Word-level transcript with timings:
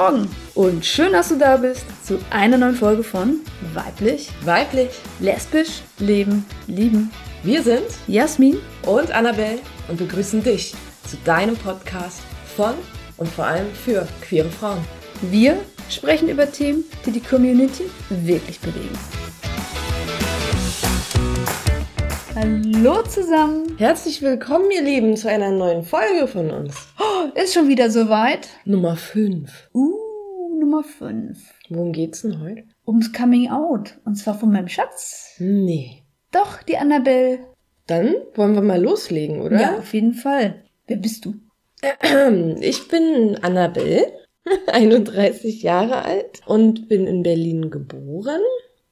Morgen 0.00 0.34
und 0.54 0.86
schön, 0.86 1.12
dass 1.12 1.28
du 1.28 1.36
da 1.36 1.58
bist 1.58 1.84
zu 2.06 2.18
einer 2.30 2.56
neuen 2.56 2.74
Folge 2.74 3.02
von 3.02 3.40
Weiblich, 3.74 4.30
Weiblich. 4.46 4.88
Lesbisch, 5.18 5.82
Leben, 5.98 6.46
Lieben. 6.66 7.10
Wir 7.42 7.62
sind 7.62 7.84
Jasmin, 8.06 8.56
und 8.86 9.10
Annabelle 9.12 9.58
und 9.88 9.98
begrüßen 9.98 10.42
dich 10.42 10.74
zu 11.06 11.18
deinem 11.26 11.54
Podcast 11.54 12.22
von 12.56 12.72
und 13.18 13.28
vor 13.28 13.44
allem 13.44 13.66
für 13.74 14.08
queere 14.22 14.48
Frauen. 14.48 14.82
wir 15.20 15.60
sprechen 15.90 16.30
über 16.30 16.50
Themen, 16.50 16.84
die 17.04 17.10
die 17.10 17.20
Community 17.20 17.84
wirklich 18.08 18.58
bewegen. 18.58 18.98
Hallo 22.36 23.02
zusammen. 23.02 23.76
Herzlich 23.76 24.22
willkommen, 24.22 24.70
ihr 24.70 24.82
Lieben, 24.82 25.16
zu 25.16 25.28
einer 25.28 25.50
neuen 25.50 25.82
Folge 25.82 26.28
von 26.28 26.50
uns. 26.52 26.74
Ist 27.34 27.54
schon 27.54 27.66
wieder 27.66 27.90
soweit. 27.90 28.48
Nummer 28.64 28.94
5. 28.94 29.70
Uh, 29.74 30.60
Nummer 30.60 30.84
5. 30.84 31.38
Worum 31.70 31.90
geht's 31.92 32.22
denn 32.22 32.40
heute? 32.40 32.62
Ums 32.86 33.12
Coming 33.12 33.50
Out. 33.50 33.98
Und 34.04 34.14
zwar 34.14 34.38
von 34.38 34.52
meinem 34.52 34.68
Schatz. 34.68 35.34
Nee. 35.40 36.04
Doch, 36.30 36.62
die 36.62 36.76
Annabelle. 36.76 37.40
Dann 37.88 38.14
wollen 38.34 38.54
wir 38.54 38.62
mal 38.62 38.80
loslegen, 38.80 39.40
oder? 39.40 39.60
Ja, 39.60 39.78
auf 39.78 39.92
jeden 39.92 40.14
Fall. 40.14 40.62
Wer 40.86 40.98
bist 40.98 41.24
du? 41.24 41.34
Ich 42.60 42.86
bin 42.88 43.38
Annabelle, 43.42 44.06
31 44.68 45.62
Jahre 45.62 46.04
alt 46.04 46.42
und 46.46 46.88
bin 46.88 47.08
in 47.08 47.24
Berlin 47.24 47.70
geboren 47.70 48.42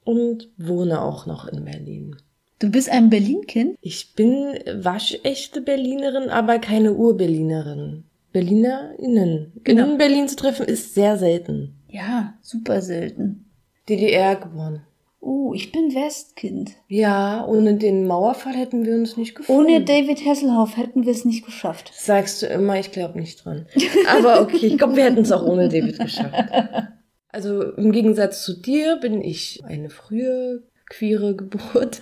und 0.03 0.50
wohne 0.56 1.03
auch 1.03 1.27
noch 1.27 1.47
in 1.47 1.64
Berlin. 1.64 2.16
Du 2.59 2.70
bist 2.70 2.91
ein 2.91 3.09
Berlin-Kind? 3.09 3.77
Ich 3.81 4.14
bin 4.14 4.59
waschechte 4.83 5.61
Berlinerin, 5.61 6.28
aber 6.28 6.59
keine 6.59 6.92
Urberlinerin. 6.92 8.05
BerlinerInnen. 8.33 9.53
Genau. 9.62 9.92
In 9.92 9.98
Berlin 9.98 10.28
zu 10.28 10.37
treffen 10.37 10.67
ist 10.67 10.95
sehr 10.95 11.17
selten. 11.17 11.78
Ja, 11.89 12.34
super 12.42 12.83
selten. 12.83 13.47
DDR 13.89 14.37
geboren. 14.37 14.83
Oh, 15.20 15.53
ich 15.55 15.73
bin 15.73 15.95
Westkind. 15.95 16.73
Ja, 16.89 17.47
ohne 17.47 17.75
den 17.75 18.06
Mauerfall 18.06 18.55
hätten 18.55 18.84
wir 18.84 18.95
uns 18.95 19.17
nicht 19.17 19.34
gefunden. 19.34 19.62
Ohne 19.62 19.84
David 19.84 20.25
Hasselhoff 20.25 20.77
hätten 20.77 21.05
wir 21.05 21.12
es 21.12 21.25
nicht 21.25 21.45
geschafft. 21.45 21.93
Sagst 21.95 22.43
du 22.43 22.47
immer, 22.47 22.78
ich 22.78 22.93
glaube 22.93 23.19
nicht 23.19 23.45
dran. 23.45 23.67
Aber 24.09 24.43
okay, 24.43 24.67
ich 24.67 24.78
glaube, 24.78 24.97
wir 24.97 25.05
hätten 25.05 25.22
es 25.22 25.33
auch 25.33 25.45
ohne 25.45 25.69
David 25.69 25.98
geschafft. 25.98 26.34
Also 27.31 27.62
im 27.62 27.93
Gegensatz 27.93 28.43
zu 28.43 28.59
dir 28.59 28.97
bin 28.97 29.20
ich 29.20 29.62
eine 29.62 29.91
frühe 29.91 30.62
queere 30.91 31.34
Geburt 31.34 32.00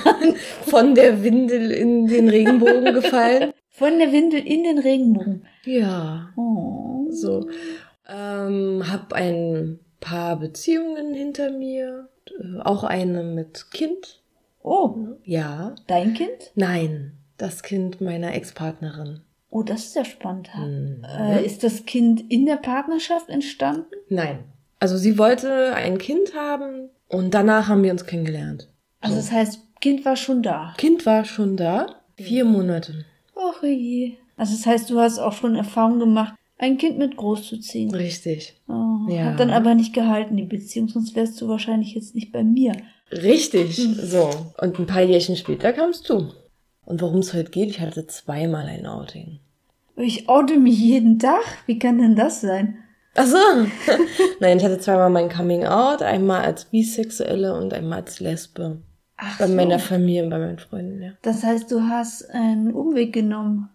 von 0.66 0.94
der 0.94 1.22
Windel 1.22 1.70
in 1.70 2.06
den 2.06 2.28
Regenbogen 2.28 2.92
gefallen. 2.94 3.52
Von 3.70 3.98
der 3.98 4.10
Windel 4.12 4.40
in 4.46 4.64
den 4.64 4.78
Regenbogen. 4.78 5.44
Ja, 5.64 6.30
Oh. 6.36 7.06
so. 7.10 7.48
Ähm, 8.08 8.84
hab 8.90 9.12
ein 9.12 9.78
paar 10.00 10.38
Beziehungen 10.38 11.14
hinter 11.14 11.50
mir, 11.50 12.08
äh, 12.28 12.60
auch 12.62 12.84
eine 12.84 13.22
mit 13.22 13.70
Kind. 13.70 14.20
Oh, 14.62 14.94
Ja, 15.24 15.74
dein 15.86 16.14
Kind? 16.14 16.52
nein, 16.54 17.12
das 17.36 17.62
Kind 17.62 18.00
meiner 18.00 18.34
Ex-Partnerin. 18.34 19.20
Oh, 19.50 19.62
das 19.62 19.84
ist 19.86 19.96
ja 19.96 20.04
spannend. 20.04 20.50
Mhm. 20.56 21.04
Äh, 21.04 21.44
ist 21.44 21.62
das 21.64 21.86
Kind 21.86 22.30
in 22.30 22.46
der 22.46 22.56
Partnerschaft 22.56 23.28
entstanden? 23.30 23.86
Nein. 24.08 24.40
Also 24.80 24.96
sie 24.96 25.18
wollte 25.18 25.72
ein 25.74 25.98
Kind 25.98 26.34
haben 26.34 26.90
und 27.08 27.32
danach 27.34 27.68
haben 27.68 27.82
wir 27.82 27.92
uns 27.92 28.06
kennengelernt. 28.06 28.68
Also 29.00 29.16
das 29.16 29.30
heißt, 29.32 29.60
Kind 29.80 30.04
war 30.04 30.16
schon 30.16 30.42
da. 30.42 30.74
Kind 30.76 31.06
war 31.06 31.24
schon 31.24 31.56
da, 31.56 31.86
vier 32.16 32.44
Monate. 32.44 33.04
Och 33.34 33.62
je. 33.62 34.14
Also 34.36 34.54
das 34.56 34.66
heißt, 34.66 34.90
du 34.90 34.98
hast 35.00 35.18
auch 35.18 35.32
schon 35.32 35.54
Erfahrung 35.54 35.98
gemacht, 35.98 36.34
ein 36.58 36.76
Kind 36.76 36.98
mit 36.98 37.16
großzuziehen. 37.16 37.94
Richtig. 37.94 38.60
Oh, 38.68 39.08
Ja. 39.08 39.26
Hat 39.26 39.40
dann 39.40 39.50
aber 39.50 39.74
nicht 39.74 39.94
gehalten, 39.94 40.36
die 40.36 40.42
Beziehung, 40.44 40.88
sonst 40.88 41.14
wärst 41.14 41.40
du 41.40 41.48
wahrscheinlich 41.48 41.94
jetzt 41.94 42.14
nicht 42.14 42.32
bei 42.32 42.42
mir. 42.42 42.72
Richtig. 43.12 43.76
So. 43.76 44.30
Und 44.60 44.78
ein 44.78 44.86
paar 44.86 45.02
Jährchen 45.02 45.36
später 45.36 45.72
kamst 45.72 46.08
du. 46.10 46.32
Und 46.84 47.00
worum 47.00 47.20
es 47.20 47.32
heute 47.34 47.50
geht, 47.50 47.70
ich 47.70 47.80
hatte 47.80 48.06
zweimal 48.06 48.66
ein 48.66 48.86
Outing. 48.86 49.38
Ich 49.96 50.28
oute 50.28 50.58
mich 50.58 50.78
jeden 50.78 51.18
Tag. 51.18 51.42
Wie 51.66 51.78
kann 51.78 51.98
denn 51.98 52.16
das 52.16 52.40
sein? 52.40 52.78
Ach 53.20 53.26
so. 53.26 53.36
Nein, 54.40 54.58
ich 54.58 54.64
hatte 54.64 54.78
zweimal 54.78 55.10
mein 55.10 55.28
Coming 55.28 55.66
Out, 55.66 56.02
einmal 56.02 56.42
als 56.42 56.66
Bisexuelle 56.66 57.52
und 57.52 57.74
einmal 57.74 58.02
als 58.02 58.20
Lesbe. 58.20 58.80
Ach 59.16 59.38
Bei 59.40 59.48
so. 59.48 59.54
meiner 59.54 59.80
Familie 59.80 60.22
und 60.22 60.30
bei 60.30 60.38
meinen 60.38 60.60
Freunden, 60.60 61.02
ja. 61.02 61.10
Das 61.22 61.42
heißt, 61.42 61.70
du 61.72 61.82
hast 61.82 62.30
einen 62.30 62.72
Umweg 62.72 63.12
genommen. 63.12 63.70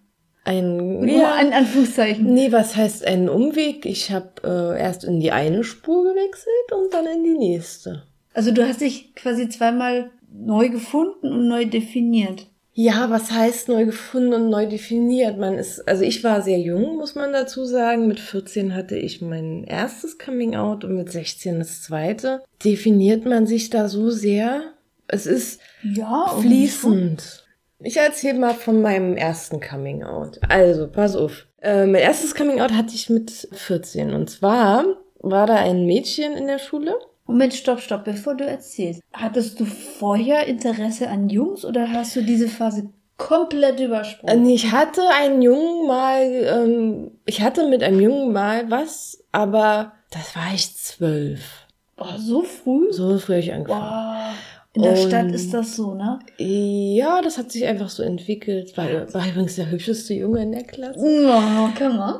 Ein, 0.46 1.02
Nur 1.02 1.08
ja, 1.08 1.38
in 1.40 1.52
Anführungszeichen. 1.52 2.34
Nee, 2.34 2.53
was 2.53 2.78
heißt 2.78 3.06
einen 3.06 3.28
Umweg? 3.28 3.86
Ich 3.86 4.12
habe 4.12 4.32
äh, 4.46 4.82
erst 4.82 5.03
in 5.03 5.20
die 5.20 5.32
eine 5.34 5.66
Spur 5.66 6.03
gewechselt 6.06 6.72
und 6.72 6.94
dann 6.94 7.06
in 7.06 7.24
die 7.26 7.38
nächste. 7.38 8.03
Also 8.34 8.52
du 8.52 8.66
hast 8.66 8.80
dich 8.80 9.14
quasi 9.14 9.50
zweimal 9.50 10.12
neu 10.32 10.70
gefunden 10.70 11.32
und 11.34 11.48
neu 11.50 11.66
definiert. 11.66 12.48
Ja, 12.75 13.11
was 13.11 13.31
heißt 13.31 13.69
neu 13.69 13.85
gefunden 13.85 14.34
und 14.34 14.50
neu 14.50 14.66
definiert? 14.66 15.38
Man 15.38 15.59
ist, 15.59 15.88
also 15.88 16.03
ich 16.03 16.23
war 16.23 16.41
sehr 16.41 16.59
jung, 16.59 16.97
muss 16.97 17.13
man 17.13 17.31
dazu 17.31 17.66
sagen. 17.66 18.07
Mit 18.07 18.19
14 18.19 18.73
hatte 18.73 18.97
ich 18.97 19.22
mein 19.22 19.63
erstes 19.63 20.17
Coming 20.17 20.56
Out 20.56 20.84
und 20.84 20.95
mit 20.95 21.11
16 21.11 21.59
das 21.59 21.84
zweite. 21.84 22.41
Definiert 22.63 23.25
man 23.25 23.45
sich 23.45 23.69
da 23.69 23.88
so 23.88 24.09
sehr? 24.09 24.73
Es 25.07 25.28
ist 25.28 25.61
Ja, 25.84 26.35
fließend. 26.39 27.45
Ich 27.79 27.97
erzähle 27.97 28.39
mal 28.39 28.56
von 28.56 28.81
meinem 28.81 29.17
ersten 29.17 29.59
Coming 29.59 30.03
Out. 30.03 30.40
Also, 30.50 30.88
pass 30.88 31.16
auf. 31.16 31.45
Äh, 31.61 31.85
mein 31.85 32.01
erstes 32.01 32.34
Coming 32.34 32.59
Out 32.59 32.72
hatte 32.72 32.95
ich 32.95 33.09
mit 33.09 33.50
14. 33.51 34.13
Und 34.13 34.31
zwar 34.31 34.85
war 35.19 35.45
da 35.45 35.55
ein 35.55 35.85
Mädchen 35.85 36.34
in 36.34 36.47
der 36.47 36.59
Schule. 36.59 36.95
Moment, 37.25 37.53
stopp, 37.53 37.79
stopp, 37.79 38.03
bevor 38.03 38.35
du 38.35 38.45
erzählst. 38.45 39.01
Hattest 39.13 39.59
du 39.59 39.66
vorher 39.66 40.45
Interesse 40.47 41.09
an 41.09 41.29
Jungs 41.29 41.63
oder 41.66 41.89
hast 41.91 42.16
du 42.16 42.22
diese 42.22 42.47
Phase 42.50 42.89
komplett 43.17 43.79
Äh, 43.79 43.85
übersprungen? 43.85 44.45
Ich 44.50 44.72
hatte 44.72 45.01
einen 45.22 45.41
Jungen 45.41 45.88
mal, 45.88 46.22
ähm, 46.23 47.11
ich 47.25 47.41
hatte 47.41 47.67
mit 47.69 47.81
einem 47.81 48.00
Jungen 48.01 48.34
mal 48.34 48.69
was, 48.69 49.23
aber 49.31 49.94
das 50.11 50.35
war 50.35 50.53
ich 50.53 50.75
zwölf. 50.75 51.66
Boah, 51.95 52.17
so 52.17 52.41
früh? 52.44 52.91
So 52.91 53.17
früh 53.19 53.35
ich 53.38 53.53
angefangen. 53.53 53.81
Boah. 53.81 54.34
In 54.75 54.81
der 54.81 54.91
Und- 54.94 55.07
Stadt 55.07 55.31
ist 55.31 55.53
das 55.53 55.75
so, 55.75 55.94
ne? 55.94 56.17
Ja, 56.40 57.22
das 57.22 57.38
hat 57.38 57.51
sich 57.51 57.63
einfach 57.66 57.90
so 57.90 58.01
entwickelt. 58.03 58.75
War, 58.75 58.88
war 59.13 59.28
übrigens 59.28 59.55
der 59.55 59.69
hübscheste 59.69 60.16
Junge 60.16 60.41
in 60.41 60.51
der 60.51 60.63
Klasse. 60.63 61.00
Ja, 61.23 61.72
kann 61.78 61.95
man. 61.95 62.16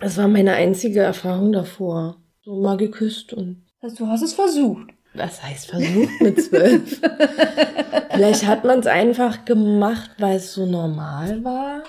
Das 0.00 0.16
war 0.16 0.26
meine 0.26 0.52
einzige 0.54 1.00
Erfahrung 1.00 1.52
davor. 1.52 2.16
So 2.42 2.60
mal 2.62 2.78
geküsst 2.78 3.34
und 3.34 3.62
du 3.82 4.06
hast 4.06 4.22
es 4.22 4.34
versucht. 4.34 4.88
was 5.14 5.42
heißt 5.42 5.66
versucht 5.70 6.20
mit 6.20 6.42
zwölf? 6.42 7.00
Vielleicht 8.10 8.46
hat 8.46 8.64
man 8.64 8.80
es 8.80 8.86
einfach 8.86 9.44
gemacht, 9.44 10.10
weil 10.18 10.36
es 10.36 10.52
so 10.54 10.66
normal 10.66 11.42
war. 11.44 11.82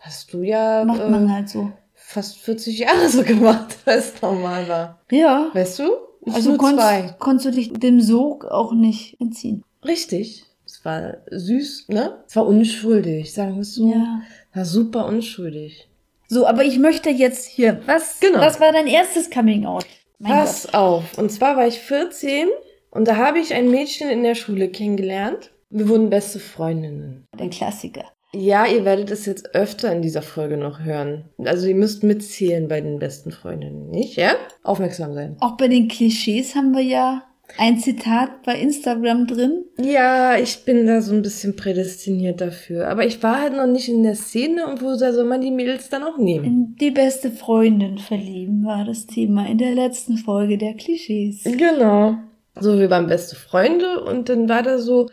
Hast 0.00 0.32
du 0.32 0.42
ja 0.42 0.84
Macht 0.84 1.00
äh, 1.00 1.08
man 1.08 1.32
halt 1.32 1.48
so. 1.48 1.70
fast 1.94 2.38
40 2.38 2.78
Jahre 2.80 3.08
so 3.08 3.22
gemacht, 3.22 3.76
weil 3.84 3.98
es 3.98 4.20
normal 4.20 4.68
war. 4.68 5.00
Ja. 5.10 5.48
Weißt 5.52 5.78
du? 5.80 5.90
Ich 6.24 6.34
Also 6.34 6.56
konntest, 6.56 7.18
konntest 7.18 7.46
du 7.46 7.50
dich 7.50 7.72
dem 7.72 8.00
Sog 8.00 8.44
auch 8.44 8.72
nicht 8.72 9.20
entziehen. 9.20 9.64
Richtig. 9.84 10.44
Es 10.64 10.84
war 10.84 11.16
süß, 11.30 11.86
ne? 11.88 12.22
Es 12.26 12.36
war 12.36 12.46
unschuldig, 12.46 13.32
sagen 13.32 13.54
wir 13.56 13.62
es 13.62 13.74
so. 13.74 13.90
Ja. 13.90 14.22
War 14.54 14.64
super 14.64 15.06
unschuldig. 15.06 15.88
So, 16.28 16.46
aber 16.46 16.64
ich 16.64 16.78
möchte 16.78 17.10
jetzt 17.10 17.46
hier, 17.46 17.80
was, 17.86 18.20
Genau. 18.20 18.38
was 18.40 18.58
war 18.60 18.72
dein 18.72 18.86
erstes 18.86 19.30
Coming 19.30 19.66
Out? 19.66 19.84
Mein 20.22 20.38
Pass 20.38 20.72
auf. 20.72 21.18
Und 21.18 21.32
zwar 21.32 21.56
war 21.56 21.66
ich 21.66 21.80
14 21.80 22.48
und 22.90 23.08
da 23.08 23.16
habe 23.16 23.40
ich 23.40 23.54
ein 23.54 23.70
Mädchen 23.70 24.08
in 24.08 24.22
der 24.22 24.36
Schule 24.36 24.68
kennengelernt. 24.68 25.50
Wir 25.68 25.88
wurden 25.88 26.10
beste 26.10 26.38
Freundinnen. 26.38 27.24
Gott, 27.32 27.40
der 27.40 27.50
Klassiker. 27.50 28.04
Ja, 28.32 28.64
ihr 28.64 28.84
werdet 28.84 29.10
es 29.10 29.26
jetzt 29.26 29.54
öfter 29.54 29.92
in 29.92 30.00
dieser 30.00 30.22
Folge 30.22 30.56
noch 30.56 30.80
hören. 30.80 31.24
Also 31.44 31.66
ihr 31.66 31.74
müsst 31.74 32.04
mitzählen 32.04 32.68
bei 32.68 32.80
den 32.80 33.00
besten 33.00 33.32
Freundinnen, 33.32 33.90
nicht? 33.90 34.16
Ja? 34.16 34.36
Aufmerksam 34.62 35.12
sein. 35.12 35.36
Auch 35.40 35.56
bei 35.56 35.66
den 35.66 35.88
Klischees 35.88 36.54
haben 36.54 36.72
wir 36.72 36.82
ja 36.82 37.24
ein 37.58 37.78
Zitat 37.78 38.42
bei 38.44 38.58
Instagram 38.58 39.26
drin. 39.26 39.64
Ja, 39.78 40.36
ich 40.36 40.64
bin 40.64 40.86
da 40.86 41.00
so 41.00 41.14
ein 41.14 41.22
bisschen 41.22 41.56
prädestiniert 41.56 42.40
dafür. 42.40 42.88
Aber 42.88 43.04
ich 43.06 43.22
war 43.22 43.40
halt 43.40 43.54
noch 43.54 43.66
nicht 43.66 43.88
in 43.88 44.02
der 44.02 44.14
Szene 44.14 44.66
und 44.66 44.82
wo 44.82 44.94
soll 44.94 45.24
man 45.24 45.40
die 45.40 45.50
Mädels 45.50 45.88
dann 45.88 46.02
auch 46.02 46.18
nehmen? 46.18 46.44
In 46.44 46.76
die 46.80 46.90
beste 46.90 47.30
Freundin 47.30 47.98
verlieben 47.98 48.64
war 48.64 48.84
das 48.84 49.06
Thema 49.06 49.46
in 49.48 49.58
der 49.58 49.74
letzten 49.74 50.16
Folge 50.16 50.58
der 50.58 50.74
Klischees. 50.74 51.44
Genau. 51.44 52.16
So, 52.58 52.78
wir 52.78 52.90
waren 52.90 53.06
beste 53.06 53.36
Freunde 53.36 54.04
und 54.04 54.28
dann 54.28 54.48
war 54.48 54.62
da 54.62 54.78
so, 54.78 55.08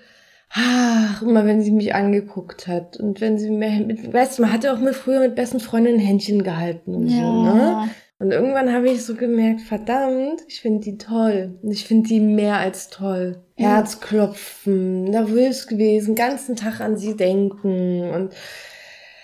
ach, 0.51 1.21
immer 1.21 1.45
wenn 1.45 1.62
sie 1.62 1.71
mich 1.71 1.95
angeguckt 1.95 2.68
hat 2.68 2.97
und 2.97 3.21
wenn 3.21 3.38
sie 3.38 3.50
mir, 3.50 3.69
mit, 3.86 4.12
weißt 4.13 4.38
du, 4.38 4.41
man 4.41 4.51
hat 4.51 4.63
ja 4.63 4.74
auch 4.74 4.80
mit 4.80 4.95
früher 4.95 5.19
mit 5.19 5.36
besten 5.36 5.59
Freundinnen 5.59 6.00
Händchen 6.00 6.44
gehalten 6.44 6.95
und 6.95 7.09
so, 7.09 7.44
ne? 7.44 7.89
Und 8.19 8.31
irgendwann 8.31 8.74
habe 8.74 8.89
ich 8.89 9.06
so 9.06 9.16
gemerkt, 9.16 9.62
verdammt, 9.62 10.42
ich 10.50 10.60
finde 10.60 10.81
die 10.81 10.98
toll. 10.98 11.57
Und 11.62 11.71
ich 11.71 11.86
finde 11.86 12.10
die 12.10 12.19
mehr 12.19 12.57
als 12.57 12.89
toll. 12.89 13.42
Ja. 13.57 13.77
Herzklopfen, 13.77 15.06
nervös 15.06 15.68
gewesen, 15.68 16.16
ganzen 16.16 16.56
Tag 16.57 16.81
an 16.81 16.98
sie 16.98 17.16
denken 17.16 18.10
und 18.12 18.33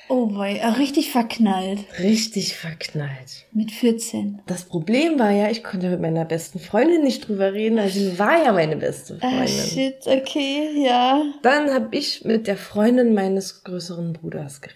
Oh 0.07 0.29
wei, 0.35 0.57
äh, 0.57 0.67
richtig 0.67 1.11
verknallt. 1.11 1.79
Richtig 1.99 2.55
verknallt. 2.55 3.47
Mit 3.53 3.71
14. 3.71 4.39
Das 4.45 4.65
Problem 4.65 5.17
war 5.17 5.31
ja, 5.31 5.49
ich 5.49 5.63
konnte 5.63 5.89
mit 5.89 5.99
meiner 5.99 6.25
besten 6.25 6.59
Freundin 6.59 7.01
nicht 7.03 7.27
drüber 7.27 7.53
reden, 7.53 7.79
also 7.79 7.99
sie 7.99 8.19
war 8.19 8.43
ja 8.43 8.53
meine 8.53 8.77
beste 8.77 9.17
Ah, 9.21 9.29
Freundin. 9.29 9.47
shit, 9.47 9.95
okay, 10.05 10.83
ja. 10.85 11.23
Dann 11.41 11.73
habe 11.73 11.87
ich 11.97 12.23
mit 12.23 12.45
der 12.45 12.55
Freundin 12.55 13.15
meines 13.15 13.63
größeren 13.63 14.13
Bruders 14.13 14.61
geredet. 14.61 14.75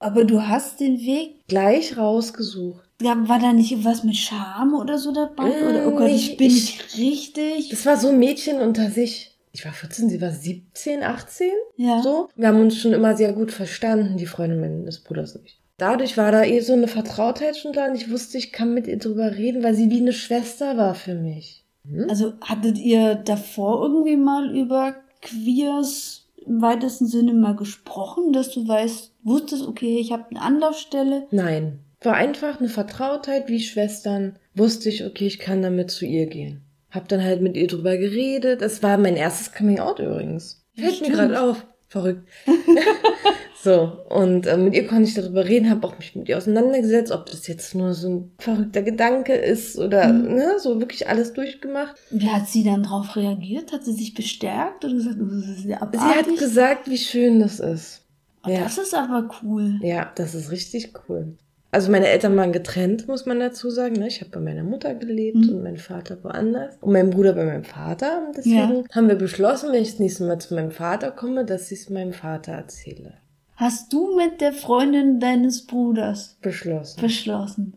Aber 0.00 0.24
du 0.24 0.42
hast 0.42 0.80
den 0.80 0.98
Weg. 0.98 1.46
Gleich 1.46 1.96
rausgesucht. 1.96 2.87
Ja, 3.00 3.16
war 3.28 3.38
da 3.38 3.52
nicht 3.52 3.84
was 3.84 4.02
mit 4.04 4.16
Scham 4.16 4.74
oder 4.74 4.98
so 4.98 5.12
dabei? 5.12 5.44
Mm, 5.44 5.68
Oder 5.68 5.86
oh 5.86 5.90
Gott, 5.92 6.08
ich 6.10 6.32
ich- 6.32 6.36
bin 6.36 6.46
ich- 6.48 6.54
nicht 6.54 6.98
richtig. 6.98 7.68
Das 7.68 7.86
war 7.86 7.96
so 7.96 8.08
ein 8.08 8.18
Mädchen 8.18 8.60
unter 8.60 8.90
sich. 8.90 9.36
Ich 9.52 9.64
war 9.64 9.72
14, 9.72 10.08
sie 10.10 10.20
war 10.20 10.30
17, 10.30 11.02
18. 11.02 11.50
Ja. 11.76 12.02
So. 12.02 12.28
Wir 12.36 12.48
haben 12.48 12.60
uns 12.60 12.76
schon 12.76 12.92
immer 12.92 13.16
sehr 13.16 13.32
gut 13.32 13.50
verstanden, 13.52 14.16
die 14.16 14.26
Freundin 14.26 14.60
meines 14.60 15.00
Bruders 15.02 15.36
und 15.36 15.44
ich. 15.46 15.60
Dadurch 15.78 16.16
war 16.16 16.32
da 16.32 16.42
eh 16.42 16.58
so 16.60 16.72
eine 16.72 16.88
Vertrautheit 16.88 17.56
schon 17.56 17.72
da 17.72 17.86
und 17.86 17.94
ich 17.94 18.10
wusste, 18.10 18.36
ich 18.36 18.52
kann 18.52 18.74
mit 18.74 18.88
ihr 18.88 18.98
drüber 18.98 19.36
reden, 19.36 19.62
weil 19.62 19.74
sie 19.74 19.90
wie 19.90 20.00
eine 20.00 20.12
Schwester 20.12 20.76
war 20.76 20.94
für 20.96 21.14
mich. 21.14 21.64
Hm? 21.88 22.06
Also 22.10 22.32
hattet 22.42 22.78
ihr 22.78 23.14
davor 23.14 23.82
irgendwie 23.82 24.16
mal 24.16 24.54
über 24.56 24.96
Queers 25.22 26.26
im 26.44 26.60
weitesten 26.62 27.06
Sinne 27.06 27.32
mal 27.32 27.54
gesprochen, 27.54 28.32
dass 28.32 28.50
du 28.50 28.66
weißt, 28.66 29.12
wusstest, 29.22 29.66
okay, 29.68 29.98
ich 30.00 30.10
habe 30.12 30.24
eine 30.30 30.42
Anlaufstelle. 30.42 31.26
Nein. 31.30 31.78
War 32.02 32.14
einfach 32.14 32.60
eine 32.60 32.68
Vertrautheit 32.68 33.48
wie 33.48 33.60
Schwestern. 33.60 34.38
Wusste 34.54 34.88
ich, 34.88 35.04
okay, 35.04 35.26
ich 35.26 35.38
kann 35.38 35.62
damit 35.62 35.90
zu 35.90 36.04
ihr 36.06 36.26
gehen. 36.26 36.62
Hab 36.90 37.08
dann 37.08 37.22
halt 37.22 37.42
mit 37.42 37.56
ihr 37.56 37.66
drüber 37.66 37.96
geredet. 37.96 38.62
Das 38.62 38.82
war 38.82 38.96
mein 38.98 39.16
erstes 39.16 39.52
Coming 39.52 39.78
Out 39.80 39.98
übrigens. 39.98 40.64
Fällt 40.76 41.00
mir 41.00 41.10
gerade 41.10 41.40
auf. 41.40 41.66
Verrückt. 41.88 42.28
so, 43.62 43.92
und 44.10 44.46
äh, 44.46 44.56
mit 44.56 44.74
ihr 44.74 44.86
konnte 44.86 45.08
ich 45.08 45.14
darüber 45.14 45.44
reden, 45.46 45.70
habe 45.70 45.86
auch 45.86 45.98
mich 45.98 46.14
mit 46.14 46.28
ihr 46.28 46.36
auseinandergesetzt, 46.36 47.10
ob 47.12 47.26
das 47.26 47.46
jetzt 47.46 47.74
nur 47.74 47.94
so 47.94 48.08
ein 48.08 48.32
verrückter 48.38 48.82
Gedanke 48.82 49.34
ist 49.34 49.78
oder 49.78 50.12
Mhm. 50.12 50.34
ne, 50.34 50.52
so 50.58 50.78
wirklich 50.80 51.08
alles 51.08 51.32
durchgemacht. 51.32 51.96
Wie 52.10 52.28
hat 52.28 52.46
sie 52.48 52.62
dann 52.62 52.82
darauf 52.84 53.16
reagiert? 53.16 53.72
Hat 53.72 53.84
sie 53.84 53.92
sich 53.94 54.14
bestärkt 54.14 54.84
oder 54.84 54.94
gesagt, 54.94 55.16
das 55.18 55.32
ist 55.32 55.62
sehr 55.62 55.64
Sie 55.64 55.74
hat 55.74 55.82
abartig? 55.82 56.38
gesagt, 56.38 56.88
wie 56.90 56.98
schön 56.98 57.40
das 57.40 57.58
ist. 57.58 58.02
Oh, 58.46 58.50
ja. 58.50 58.60
Das 58.60 58.78
ist 58.78 58.94
aber 58.94 59.28
cool. 59.42 59.78
Ja, 59.82 60.12
das 60.14 60.34
ist 60.34 60.50
richtig 60.50 60.92
cool. 61.08 61.36
Also 61.70 61.90
meine 61.92 62.08
Eltern 62.08 62.34
waren 62.36 62.52
getrennt, 62.52 63.08
muss 63.08 63.26
man 63.26 63.40
dazu 63.40 63.68
sagen. 63.68 63.96
Ne? 63.96 64.08
Ich 64.08 64.20
habe 64.22 64.30
bei 64.30 64.40
meiner 64.40 64.62
Mutter 64.64 64.94
gelebt 64.94 65.36
Mhm. 65.36 65.48
und 65.50 65.62
mein 65.62 65.76
Vater 65.76 66.16
woanders. 66.22 66.76
Und 66.80 66.92
mein 66.92 67.10
Bruder 67.10 67.34
bei 67.34 67.44
meinem 67.44 67.64
Vater. 67.64 68.22
Und 68.26 68.36
deswegen 68.38 68.56
Ja. 68.56 68.84
haben 68.94 69.08
wir 69.08 69.16
beschlossen, 69.16 69.72
wenn 69.72 69.82
ich 69.82 69.90
das 69.90 69.98
nächste 69.98 70.24
Mal 70.24 70.38
zu 70.38 70.54
meinem 70.54 70.70
Vater 70.70 71.10
komme, 71.10 71.44
dass 71.44 71.70
ich 71.70 71.80
es 71.80 71.90
meinem 71.90 72.14
Vater 72.14 72.52
erzähle. 72.52 73.14
Hast 73.56 73.92
du 73.92 74.16
mit 74.16 74.40
der 74.40 74.52
Freundin 74.52 75.20
deines 75.20 75.66
Bruders 75.66 76.38
Beschlossen. 76.40 77.00
beschlossen? 77.00 77.74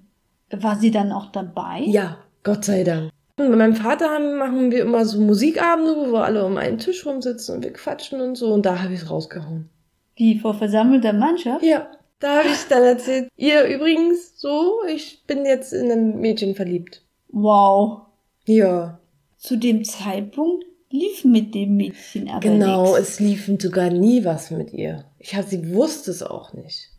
War 0.52 0.76
sie 0.78 0.92
dann 0.92 1.12
auch 1.12 1.32
dabei? 1.32 1.82
Ja, 1.86 2.18
Gott 2.44 2.64
sei 2.66 2.84
Dank. 2.84 3.12
Und 3.38 3.50
bei 3.50 3.56
meinem 3.56 3.76
Vater 3.76 4.10
haben, 4.10 4.38
machen 4.38 4.72
wir 4.72 4.84
immer 4.84 5.04
so 5.06 5.20
Musikabende, 5.20 5.96
wo 5.96 6.12
wir 6.14 6.24
alle 6.24 6.46
um 6.46 6.58
einen 6.58 6.78
Tisch 6.78 7.06
rumsitzen 7.06 7.56
und 7.56 7.64
wir 7.64 7.74
quatschen 7.74 8.22
und 8.22 8.36
so. 8.36 8.54
Und 8.54 8.66
da 8.66 8.82
habe 8.84 8.94
ich 8.94 9.02
es 9.02 9.10
rausgehauen. 9.10 9.70
Wie 10.16 10.38
vor 10.38 10.54
versammelter 10.54 11.14
Mannschaft? 11.14 11.64
Ja, 11.64 11.88
da 12.22 12.40
habe 12.40 12.50
ich 12.50 12.68
dann 12.70 12.84
erzählt, 12.84 13.30
ihr 13.36 13.66
übrigens 13.66 14.40
so, 14.40 14.80
ich 14.88 15.24
bin 15.28 15.46
jetzt 15.46 15.74
in 15.74 15.92
ein 15.92 16.20
Mädchen 16.22 16.56
verliebt. 16.56 17.04
Wow. 17.30 18.04
Ja. 18.46 19.00
Zu 19.38 19.58
dem 19.58 19.84
Zeitpunkt 19.84 20.66
lief 20.92 21.26
mit 21.26 21.56
dem 21.56 21.76
Mädchen 21.78 22.30
aber 22.30 22.40
Genau, 22.40 22.96
nichts. 22.96 23.10
es 23.10 23.20
lief 23.20 23.52
sogar 23.60 23.90
nie 23.90 24.24
was 24.24 24.52
mit 24.52 24.72
ihr. 24.74 25.06
Ich 25.20 25.36
hab, 25.36 25.46
sie 25.48 25.74
wusste 25.74 26.12
es 26.12 26.22
auch 26.24 26.54
nicht. 26.54 26.91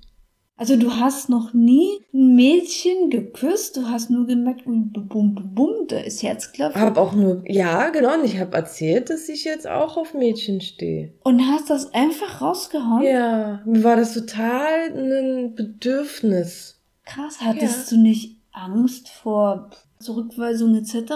Also 0.62 0.76
du 0.76 0.94
hast 0.94 1.28
noch 1.28 1.52
nie 1.52 1.88
ein 2.14 2.36
Mädchen 2.36 3.10
geküsst, 3.10 3.76
du 3.76 3.88
hast 3.88 4.10
nur 4.10 4.28
gemerkt, 4.28 4.64
bum, 4.64 4.92
bum, 4.92 5.08
bum, 5.08 5.54
bum, 5.56 5.86
da 5.88 5.98
ist 5.98 6.22
Herzklopfen. 6.22 6.80
Hab 6.80 6.98
auch 6.98 7.14
nur, 7.14 7.42
ja, 7.50 7.88
genau, 7.88 8.14
und 8.14 8.24
ich 8.24 8.38
habe 8.38 8.56
erzählt, 8.56 9.10
dass 9.10 9.28
ich 9.28 9.42
jetzt 9.42 9.66
auch 9.66 9.96
auf 9.96 10.14
Mädchen 10.14 10.60
stehe. 10.60 11.14
Und 11.24 11.40
hast 11.48 11.68
das 11.68 11.92
einfach 11.92 12.40
rausgehauen? 12.40 13.02
Ja, 13.02 13.60
mir 13.64 13.82
war 13.82 13.96
das 13.96 14.14
total 14.14 14.92
ein 14.96 15.56
Bedürfnis. 15.56 16.80
Krass, 17.06 17.40
hattest 17.40 17.90
du 17.90 17.96
nicht 17.96 18.36
Angst 18.52 19.08
vor 19.08 19.70
Zurückweisung 19.98 20.76
etc.? 20.76 21.12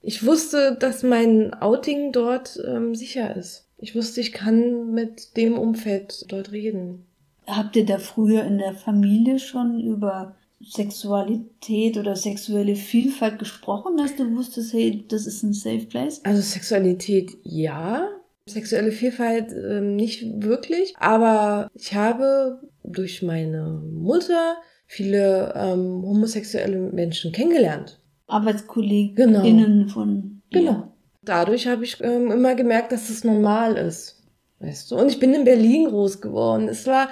Ich 0.00 0.24
wusste, 0.24 0.74
dass 0.80 1.02
mein 1.02 1.52
Outing 1.52 2.12
dort 2.12 2.58
ähm, 2.66 2.94
sicher 2.94 3.36
ist. 3.36 3.66
Ich 3.76 3.94
wusste, 3.94 4.22
ich 4.22 4.32
kann 4.32 4.92
mit 4.92 5.36
dem 5.36 5.58
Umfeld 5.58 6.24
dort 6.32 6.50
reden. 6.52 7.04
Habt 7.50 7.76
ihr 7.76 7.84
da 7.84 7.98
früher 7.98 8.44
in 8.44 8.58
der 8.58 8.74
Familie 8.74 9.38
schon 9.38 9.80
über 9.80 10.36
Sexualität 10.60 11.96
oder 11.96 12.16
sexuelle 12.16 12.76
Vielfalt 12.76 13.38
gesprochen, 13.38 13.96
dass 13.96 14.14
du 14.16 14.36
wusstest, 14.36 14.72
hey, 14.72 15.04
das 15.08 15.26
ist 15.26 15.42
ein 15.42 15.54
Safe 15.54 15.86
Place? 15.86 16.24
Also 16.24 16.42
Sexualität 16.42 17.36
ja, 17.42 18.08
sexuelle 18.46 18.92
Vielfalt 18.92 19.52
ähm, 19.52 19.96
nicht 19.96 20.42
wirklich, 20.42 20.94
aber 20.98 21.70
ich 21.74 21.94
habe 21.94 22.60
durch 22.84 23.22
meine 23.22 23.82
Mutter 23.92 24.56
viele 24.86 25.54
ähm, 25.56 26.02
homosexuelle 26.02 26.78
Menschen 26.92 27.32
kennengelernt. 27.32 28.00
ArbeitskollegInnen 28.26 29.88
von 29.88 30.42
dir. 30.52 30.60
Genau. 30.60 30.92
Dadurch 31.22 31.66
habe 31.68 31.84
ich 31.84 32.00
ähm, 32.00 32.30
immer 32.30 32.54
gemerkt, 32.54 32.92
dass 32.92 33.10
es 33.10 33.24
normal 33.24 33.76
ist. 33.76 34.19
Weißt 34.60 34.90
du? 34.90 34.96
Und 34.96 35.08
ich 35.08 35.18
bin 35.18 35.34
in 35.34 35.44
Berlin 35.44 35.88
groß 35.88 36.20
geworden. 36.20 36.68
Es 36.68 36.86
war, 36.86 37.08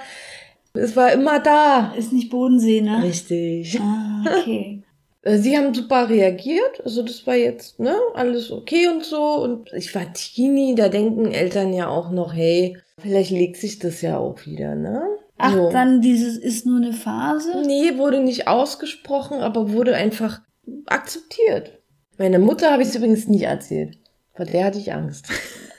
es 0.74 0.94
war 0.96 1.12
immer 1.12 1.40
da. 1.40 1.92
Ist 1.96 2.12
nicht 2.12 2.30
Bodensee, 2.30 2.80
ne? 2.80 3.02
Richtig. 3.02 3.78
Ah, 3.80 4.24
okay. 4.40 4.82
Äh, 5.22 5.38
Sie 5.38 5.58
haben 5.58 5.74
super 5.74 6.08
reagiert, 6.08 6.80
also 6.84 7.02
das 7.02 7.26
war 7.26 7.34
jetzt, 7.34 7.80
ne, 7.80 7.92
alles 8.14 8.52
okay 8.52 8.86
und 8.86 9.04
so. 9.04 9.42
Und 9.42 9.72
ich 9.72 9.92
war 9.92 10.12
Teenie, 10.12 10.76
da 10.76 10.88
denken 10.88 11.32
Eltern 11.32 11.72
ja 11.72 11.88
auch 11.88 12.12
noch, 12.12 12.32
hey, 12.34 12.76
vielleicht 13.00 13.32
legt 13.32 13.56
sich 13.56 13.80
das 13.80 14.00
ja 14.00 14.16
auch 14.18 14.46
wieder, 14.46 14.76
ne? 14.76 15.02
Ach, 15.36 15.52
So. 15.52 15.70
dann 15.72 16.00
dieses 16.02 16.38
ist 16.38 16.66
nur 16.66 16.76
eine 16.76 16.92
Phase? 16.92 17.62
Nee, 17.66 17.98
wurde 17.98 18.20
nicht 18.20 18.46
ausgesprochen, 18.46 19.40
aber 19.40 19.72
wurde 19.72 19.96
einfach 19.96 20.40
akzeptiert. 20.86 21.80
Meiner 22.16 22.38
Mutter 22.38 22.70
habe 22.70 22.82
ich 22.82 22.90
es 22.90 22.94
übrigens 22.94 23.26
nie 23.26 23.42
erzählt. 23.42 23.98
Vor 24.34 24.46
der 24.46 24.66
hatte 24.66 24.78
ich 24.78 24.92
Angst. 24.92 25.26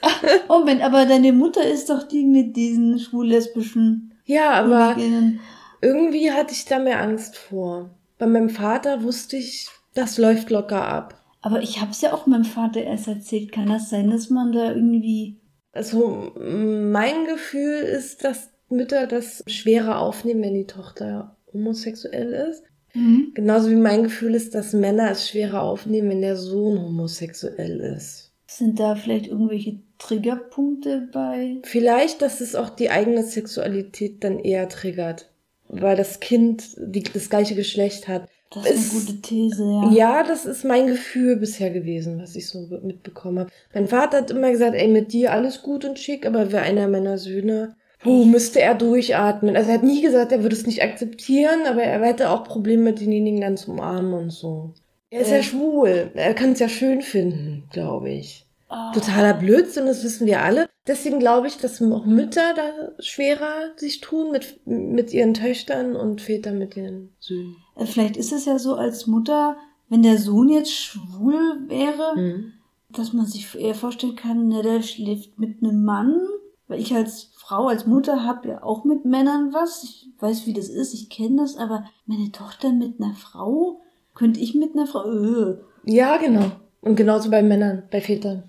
Moment, 0.48 0.82
aber 0.82 1.06
deine 1.06 1.34
Mutter 1.34 1.66
ist 1.66 1.90
doch 1.90 2.04
die 2.04 2.26
mit 2.26 2.56
diesen 2.56 3.00
schwul-lesbischen 3.00 4.14
Ja, 4.26 4.52
aber 4.52 4.94
Kolleginnen. 4.94 5.40
irgendwie 5.82 6.32
hatte 6.32 6.54
ich 6.54 6.66
da 6.66 6.80
mehr 6.80 7.02
Angst 7.02 7.38
vor. 7.38 7.90
Bei 8.18 8.28
meinem 8.28 8.50
Vater 8.50 9.04
wusste 9.04 9.38
ich, 9.38 9.68
das 9.94 10.18
läuft 10.18 10.50
locker 10.50 10.86
ab. 10.86 11.16
Aber 11.42 11.62
ich 11.62 11.82
hab's 11.82 12.02
ja 12.02 12.14
auch 12.14 12.28
meinem 12.28 12.44
Vater 12.46 12.84
erst 12.84 13.08
erzählt. 13.08 13.52
Kann 13.52 13.68
das 13.68 13.90
sein, 13.90 14.10
dass 14.10 14.30
man 14.30 14.52
da 14.52 14.74
irgendwie... 14.74 15.38
Also 15.72 16.34
mein 16.38 17.26
Gefühl 17.26 17.76
ist, 17.76 18.24
dass 18.24 18.50
Mütter 18.70 19.08
das 19.08 19.44
schwerer 19.48 20.00
aufnehmen, 20.00 20.42
wenn 20.42 20.54
die 20.56 20.68
Tochter 20.68 21.38
homosexuell 21.54 22.34
ist. 22.50 22.64
Mhm. 22.94 23.32
Genauso 23.36 23.70
wie 23.70 23.76
mein 23.76 24.04
Gefühl 24.04 24.36
ist, 24.36 24.56
dass 24.56 24.74
Männer 24.74 25.12
es 25.12 25.30
schwerer 25.30 25.62
aufnehmen, 25.62 26.10
wenn 26.10 26.22
der 26.22 26.36
Sohn 26.36 26.80
homosexuell 26.82 27.80
ist. 27.80 28.34
Sind 28.48 28.80
da 28.80 28.96
vielleicht 28.96 29.28
irgendwelche 29.28 29.80
Triggerpunkte 30.00 31.08
bei? 31.12 31.58
Vielleicht, 31.64 32.22
dass 32.22 32.42
es 32.42 32.56
auch 32.56 32.70
die 32.70 32.90
eigene 32.90 33.24
Sexualität 33.24 34.24
dann 34.24 34.40
eher 34.40 34.68
triggert. 34.70 35.30
Weil 35.68 35.96
das 35.96 36.20
Kind 36.20 36.64
die, 36.78 37.04
das 37.04 37.30
gleiche 37.30 37.54
Geschlecht 37.56 38.08
hat. 38.08 38.28
Das 38.52 38.68
ist 38.68 38.92
eine 38.92 39.02
gute 39.02 39.22
These, 39.22 39.64
ja. 39.64 39.92
Ja, 39.92 40.24
das 40.24 40.48
ist 40.48 40.66
mein 40.66 40.88
Gefühl 40.88 41.36
bisher 41.36 41.70
gewesen, 41.70 42.20
was 42.20 42.36
ich 42.36 42.48
so 42.48 42.68
mitbekommen 42.82 43.40
habe. 43.42 43.52
Mein 43.76 43.88
Vater 43.88 44.18
hat 44.18 44.32
immer 44.32 44.50
gesagt, 44.50 44.74
ey, 44.76 44.88
mit 44.88 45.14
dir 45.14 45.32
alles 45.32 45.62
gut 45.62 45.86
und 45.86 46.00
schick, 46.00 46.26
aber 46.26 46.52
wäre 46.52 46.64
einer 46.64 46.88
meiner 46.88 47.20
Söhne, 47.20 47.76
oh, 48.04 48.24
müsste 48.24 48.60
er 48.62 48.74
durchatmen. 48.74 49.56
Also 49.56 49.70
er 49.70 49.76
hat 49.76 49.84
nie 49.84 50.02
gesagt, 50.02 50.32
er 50.32 50.42
würde 50.42 50.56
es 50.56 50.66
nicht 50.66 50.82
akzeptieren, 50.82 51.60
aber 51.68 51.84
er 51.84 52.04
hätte 52.04 52.32
auch 52.32 52.44
Probleme 52.44 52.82
mit 52.86 53.00
denjenigen 53.02 53.42
dann 53.42 53.58
zu 53.58 53.70
umarmen 53.70 54.14
und 54.16 54.32
so. 54.32 54.74
Er 55.12 55.22
ist 55.22 55.30
ja 55.32 55.38
Äh. 55.38 55.44
schwul. 55.44 56.10
Er 56.16 56.34
kann 56.34 56.54
es 56.54 56.60
ja 56.60 56.70
schön 56.70 57.04
finden, 57.04 57.66
glaube 57.72 58.10
ich. 58.10 58.48
Totaler 58.94 59.34
Blödsinn, 59.34 59.88
das 59.88 60.04
wissen 60.04 60.28
wir 60.28 60.42
alle. 60.42 60.70
Deswegen 60.88 61.20
glaube 61.20 61.48
ich, 61.48 61.58
dass 61.58 61.82
auch 61.82 62.06
Mütter 62.06 62.54
da 62.56 62.92
schwerer 63.00 63.72
sich 63.76 64.00
tun 64.02 64.32
mit, 64.32 64.60
mit 64.66 65.14
ihren 65.14 65.34
Töchtern 65.34 65.96
und 65.96 66.22
Väter 66.22 66.52
mit 66.54 66.78
ihren 66.78 67.10
Söhnen. 67.20 67.56
Äh, 67.76 67.86
Vielleicht 67.86 68.18
ist 68.18 68.32
es 68.32 68.46
ja 68.46 68.60
so 68.60 68.76
als 68.76 69.08
Mutter, 69.08 69.58
wenn 69.90 70.04
der 70.04 70.18
Sohn 70.18 70.50
jetzt 70.50 70.72
schwul 70.72 71.68
wäre, 71.68 72.16
Mhm. 72.16 72.54
dass 72.92 73.14
man 73.14 73.26
sich 73.26 73.56
eher 73.60 73.76
vorstellen 73.76 74.16
kann, 74.16 74.48
na, 74.48 74.62
der 74.62 74.82
schläft 74.82 75.40
mit 75.40 75.62
einem 75.64 75.84
Mann. 75.84 76.16
Weil 76.68 76.80
ich 76.82 76.94
als 76.94 77.32
Frau, 77.36 77.68
als 77.68 77.88
Mutter 77.88 78.24
habe 78.24 78.48
ja 78.50 78.64
auch 78.64 78.84
mit 78.84 79.04
Männern 79.04 79.52
was. 79.54 79.84
Ich 79.84 80.08
weiß, 80.20 80.46
wie 80.46 80.54
das 80.54 80.70
ist, 80.70 80.94
ich 80.94 81.10
kenne 81.10 81.38
das, 81.38 81.58
aber 81.58 81.86
meine 82.06 82.32
Tochter 82.32 82.72
mit 82.72 83.02
einer 83.02 83.16
Frau, 83.16 83.82
könnte 84.14 84.40
ich 84.40 84.54
mit 84.54 84.76
einer 84.76 84.86
Frau. 84.86 85.10
Äh. 85.12 85.58
Ja, 85.86 86.18
genau. 86.18 86.52
Und 86.82 86.96
genauso 86.96 87.32
bei 87.32 87.42
Männern, 87.42 87.84
bei 87.92 88.02
Vätern. 88.02 88.44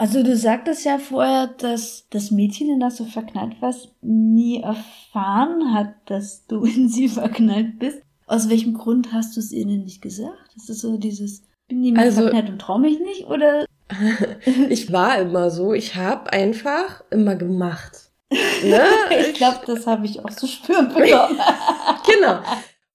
Also 0.00 0.22
du 0.22 0.34
sagtest 0.34 0.86
ja 0.86 0.96
vorher, 0.96 1.48
dass 1.58 2.06
das 2.08 2.30
Mädchen, 2.30 2.70
in 2.70 2.80
das 2.80 2.96
du 2.96 3.04
verknallt 3.04 3.60
warst, 3.60 3.90
nie 4.00 4.62
erfahren 4.62 5.74
hat, 5.74 5.94
dass 6.06 6.46
du 6.46 6.64
in 6.64 6.88
sie 6.88 7.08
verknallt 7.08 7.78
bist. 7.78 7.98
Aus 8.26 8.48
welchem 8.48 8.72
Grund 8.74 9.12
hast 9.12 9.36
du 9.36 9.40
es 9.40 9.52
ihnen 9.52 9.84
nicht 9.84 10.00
gesagt? 10.00 10.54
Ist 10.56 10.70
das 10.70 10.78
so 10.78 10.96
dieses, 10.96 11.42
bin 11.68 11.80
nie 11.82 11.92
mehr 11.92 12.02
Also- 12.04 12.22
verknallt 12.22 12.48
und 12.48 12.58
trau 12.60 12.78
mich 12.78 12.98
nicht? 12.98 13.26
Oder 13.26 13.66
Ich 14.70 14.90
war 14.90 15.18
immer 15.18 15.50
so, 15.50 15.74
ich 15.74 15.96
habe 15.96 16.32
einfach 16.32 17.04
immer 17.10 17.36
gemacht. 17.36 18.10
Ne? 18.64 18.80
ich 19.28 19.34
glaube, 19.34 19.60
das 19.66 19.86
habe 19.86 20.06
ich 20.06 20.20
auch 20.24 20.30
zu 20.30 20.46
spüren 20.46 20.88
bekommen. 20.88 21.38
Genau. 22.06 22.38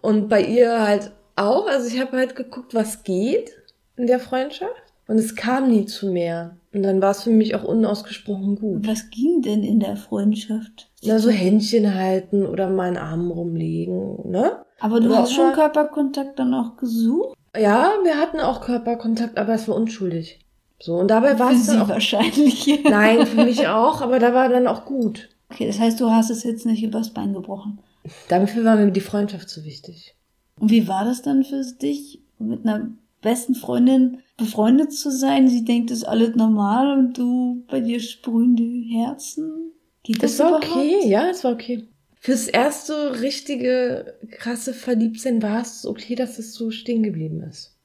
Und 0.01 0.27
bei 0.29 0.41
ihr 0.43 0.81
halt 0.81 1.12
auch. 1.35 1.67
Also 1.67 1.88
ich 1.88 2.00
habe 2.00 2.17
halt 2.17 2.35
geguckt, 2.35 2.74
was 2.74 3.03
geht 3.03 3.51
in 3.97 4.07
der 4.07 4.19
Freundschaft. 4.19 4.71
Und 5.07 5.17
es 5.19 5.35
kam 5.35 5.69
nie 5.69 5.85
zu 5.85 6.12
mehr. 6.12 6.57
Und 6.74 6.83
dann 6.83 7.01
war 7.01 7.12
es 7.12 7.24
für 7.24 7.29
mich 7.29 7.55
auch 7.55 7.63
unausgesprochen 7.63 8.55
gut. 8.55 8.88
Was 8.88 9.09
ging 9.09 9.41
denn 9.41 9.63
in 9.63 9.79
der 9.79 9.97
Freundschaft? 9.97 10.89
Na, 11.03 11.19
so 11.19 11.29
Händchen 11.29 11.93
halten 11.93 12.45
oder 12.45 12.69
mal 12.69 12.88
einen 12.88 12.97
Arm 12.97 13.31
rumlegen, 13.31 14.29
ne? 14.29 14.65
Aber 14.79 15.00
du 15.00 15.07
Oder 15.07 15.19
hast 15.19 15.33
schon 15.33 15.53
Körperkontakt 15.53 16.38
dann 16.38 16.53
auch 16.53 16.75
gesucht? 16.77 17.38
Ja, 17.57 17.93
wir 18.03 18.17
hatten 18.17 18.39
auch 18.39 18.62
Körperkontakt, 18.62 19.38
aber 19.38 19.53
es 19.53 19.67
war 19.67 19.75
unschuldig. 19.75 20.39
So, 20.81 20.95
und 20.95 21.09
dabei 21.09 21.39
war 21.39 21.51
es 21.51 21.67
dann 21.67 21.83
auch. 21.83 21.89
wahrscheinlich. 21.89 22.83
Nein, 22.83 23.25
für 23.25 23.45
mich 23.45 23.67
auch, 23.67 24.01
aber 24.01 24.19
da 24.19 24.33
war 24.33 24.50
dann 24.50 24.67
auch 24.67 24.85
gut. 24.85 25.29
Okay, 25.50 25.67
das 25.67 25.79
heißt, 25.79 26.00
du 26.01 26.09
hast 26.09 26.29
es 26.29 26.43
jetzt 26.43 26.65
nicht 26.65 26.83
übers 26.83 27.12
Bein 27.12 27.33
gebrochen. 27.33 27.79
Dafür 28.27 28.65
war 28.65 28.75
mir 28.75 28.91
die 28.91 29.00
Freundschaft 29.00 29.50
so 29.50 29.63
wichtig. 29.63 30.15
Und 30.59 30.71
wie 30.71 30.88
war 30.88 31.05
das 31.05 31.21
dann 31.21 31.43
für 31.43 31.62
dich, 31.81 32.21
mit 32.39 32.65
einer 32.65 32.89
besten 33.21 33.55
Freundin 33.55 34.19
befreundet 34.38 34.94
zu 34.94 35.12
sein? 35.12 35.48
Sie 35.48 35.63
denkt, 35.65 35.92
es 35.92 36.00
ist 36.00 36.04
alles 36.04 36.36
normal 36.36 36.98
und 36.98 37.18
du, 37.18 37.63
bei 37.68 37.80
dir 37.80 38.00
sprühen 38.00 38.56
die 38.56 38.89
Herzen? 38.98 39.72
Geht 40.04 40.22
das 40.22 40.34
Es 40.34 40.39
war 40.39 40.50
überhaupt? 40.50 40.68
okay, 40.75 41.08
ja, 41.08 41.30
es 41.30 41.44
war 41.44 41.54
okay. 41.54 41.88
Fürs 42.20 42.48
erste 42.48 43.22
richtige, 43.22 44.15
krasse 44.32 44.74
Verliebtsein 44.74 45.42
war 45.44 45.62
es 45.62 45.86
okay, 45.86 46.15
dass 46.15 46.39
es 46.39 46.54
so 46.54 46.72
stehen 46.72 47.04
geblieben 47.04 47.42
ist. 47.44 47.77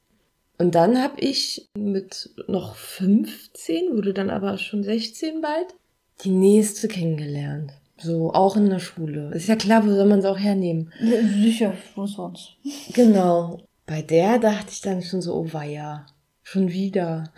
Und 0.58 0.74
dann 0.74 1.02
habe 1.02 1.20
ich 1.20 1.68
mit 1.76 2.30
noch 2.46 2.74
15, 2.74 3.96
wurde 3.96 4.12
dann 4.14 4.30
aber 4.30 4.58
schon 4.58 4.82
16 4.82 5.40
bald, 5.40 5.74
die 6.24 6.30
nächste 6.30 6.88
kennengelernt. 6.88 7.72
So, 7.98 8.32
auch 8.32 8.56
in 8.56 8.70
der 8.70 8.78
Schule. 8.78 9.30
Ist 9.34 9.48
ja 9.48 9.56
klar, 9.56 9.86
wo 9.86 9.90
soll 9.90 10.06
man 10.06 10.22
sie 10.22 10.30
auch 10.30 10.38
hernehmen? 10.38 10.90
Sicher, 11.42 11.74
wo 11.94 12.06
sonst? 12.06 12.56
Genau. 12.94 13.60
Bei 13.86 14.00
der 14.00 14.38
dachte 14.38 14.68
ich 14.70 14.80
dann 14.80 15.02
schon 15.02 15.20
so, 15.20 15.34
oh 15.34 15.52
weia, 15.52 16.06
schon 16.50 16.70
wieder. 16.72 17.30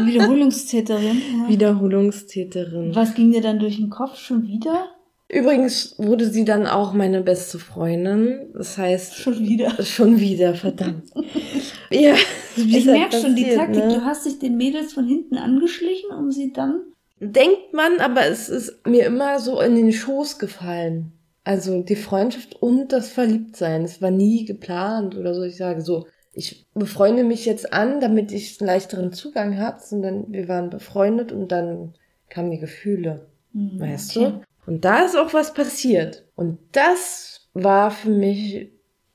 Wiederholungstäterin. 0.00 1.20
Ja. 1.42 1.48
Wiederholungstäterin. 1.48 2.94
Was 2.94 3.14
ging 3.14 3.32
dir 3.32 3.40
dann 3.42 3.58
durch 3.58 3.76
den 3.76 3.90
Kopf 3.90 4.16
schon 4.16 4.46
wieder? 4.46 4.86
Übrigens 5.28 5.94
wurde 5.98 6.30
sie 6.30 6.44
dann 6.44 6.66
auch 6.66 6.94
meine 6.94 7.20
beste 7.20 7.58
Freundin. 7.58 8.50
Das 8.54 8.78
heißt, 8.78 9.16
Schon 9.16 9.40
wieder. 9.40 9.82
schon 9.82 10.20
wieder, 10.20 10.54
verdammt. 10.54 11.10
ja, 11.90 12.14
Ich 12.56 12.86
merke 12.86 13.20
schon 13.20 13.34
die 13.34 13.50
Taktik. 13.54 13.84
ne? 13.84 13.94
Du 13.94 14.04
hast 14.04 14.24
dich 14.24 14.38
den 14.38 14.56
Mädels 14.56 14.92
von 14.94 15.06
hinten 15.06 15.36
angeschlichen, 15.36 16.10
um 16.16 16.30
sie 16.30 16.52
dann. 16.52 16.80
Denkt 17.20 17.74
man, 17.74 17.98
aber 17.98 18.26
es 18.26 18.48
ist 18.48 18.86
mir 18.86 19.04
immer 19.04 19.40
so 19.40 19.60
in 19.60 19.74
den 19.74 19.92
Schoß 19.92 20.38
gefallen. 20.38 21.12
Also 21.44 21.82
die 21.82 21.96
Freundschaft 21.96 22.54
und 22.62 22.92
das 22.92 23.10
Verliebtsein. 23.10 23.82
Es 23.82 24.00
war 24.00 24.12
nie 24.12 24.44
geplant 24.44 25.16
oder 25.16 25.34
so. 25.34 25.42
Ich 25.42 25.56
sage 25.56 25.80
so, 25.82 26.06
ich 26.38 26.66
befreunde 26.72 27.24
mich 27.24 27.44
jetzt 27.44 27.72
an, 27.72 28.00
damit 28.00 28.30
ich 28.30 28.60
einen 28.60 28.68
leichteren 28.68 29.12
Zugang 29.12 29.58
habe, 29.58 29.80
sondern 29.80 30.32
wir 30.32 30.48
waren 30.48 30.70
befreundet 30.70 31.32
und 31.32 31.48
dann 31.50 31.94
kamen 32.30 32.50
die 32.52 32.58
Gefühle. 32.60 33.26
Hm, 33.52 33.80
Weißt 33.80 34.16
okay. 34.16 34.32
du? 34.32 34.70
Und 34.70 34.84
da 34.84 35.00
ist 35.04 35.16
auch 35.16 35.34
was 35.34 35.52
passiert. 35.52 36.24
Und 36.36 36.58
das 36.72 37.48
war 37.54 37.90
für 37.90 38.10
mich 38.10 38.70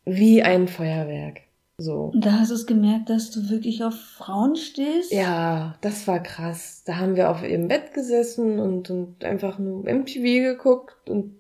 wie 0.05 0.43
ein 0.43 0.67
Feuerwerk. 0.67 1.41
So. 1.77 2.11
Und 2.13 2.25
da 2.25 2.39
hast 2.39 2.51
du 2.51 2.55
es 2.55 2.67
gemerkt, 2.67 3.09
dass 3.09 3.31
du 3.31 3.49
wirklich 3.49 3.83
auf 3.83 3.93
Frauen 3.95 4.55
stehst? 4.57 5.11
Ja, 5.13 5.75
das 5.81 6.07
war 6.07 6.21
krass. 6.21 6.83
Da 6.85 6.97
haben 6.97 7.15
wir 7.15 7.29
auf 7.31 7.41
ihrem 7.41 7.67
Bett 7.69 7.93
gesessen 7.93 8.59
und, 8.59 8.89
und 8.89 9.23
einfach 9.23 9.59
nur 9.59 9.83
MTV 9.83 10.23
geguckt 10.55 11.09
und 11.09 11.35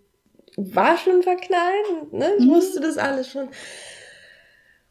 war 0.55 0.97
schon 0.97 1.23
verknallt. 1.23 2.13
Ne? 2.13 2.29
Ich 2.39 2.45
Mhm. 2.45 2.51
wusste 2.51 2.79
das 2.79 2.97
alles 2.97 3.29
schon. 3.29 3.49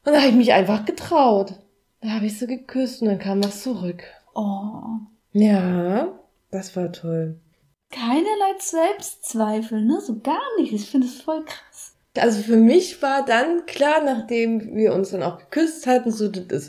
Und 0.04 0.12
da 0.12 0.18
habe 0.18 0.28
ich 0.28 0.34
mich 0.34 0.52
einfach 0.52 0.84
getraut. 0.84 1.54
Da 2.00 2.10
habe 2.10 2.26
ich 2.26 2.38
sie 2.38 2.46
geküsst 2.46 3.02
und 3.02 3.08
dann 3.08 3.18
kam 3.18 3.44
was 3.44 3.62
zurück. 3.62 4.02
Oh. 4.34 4.82
Ja, 5.32 6.18
das 6.50 6.74
war 6.76 6.90
toll. 6.92 7.38
Keinerlei 7.90 8.58
Selbstzweifel, 8.58 9.84
ne? 9.84 10.00
So 10.00 10.18
gar 10.18 10.40
nicht. 10.58 10.72
Ich 10.72 10.90
finde 10.90 11.06
es 11.06 11.20
voll 11.20 11.44
krass. 11.44 11.94
Also 12.18 12.42
für 12.42 12.56
mich 12.56 13.00
war 13.02 13.24
dann 13.24 13.64
klar, 13.66 14.02
nachdem 14.04 14.74
wir 14.74 14.94
uns 14.94 15.10
dann 15.10 15.22
auch 15.22 15.38
geküsst 15.38 15.86
hatten, 15.86 16.10
so, 16.10 16.28
das 16.28 16.68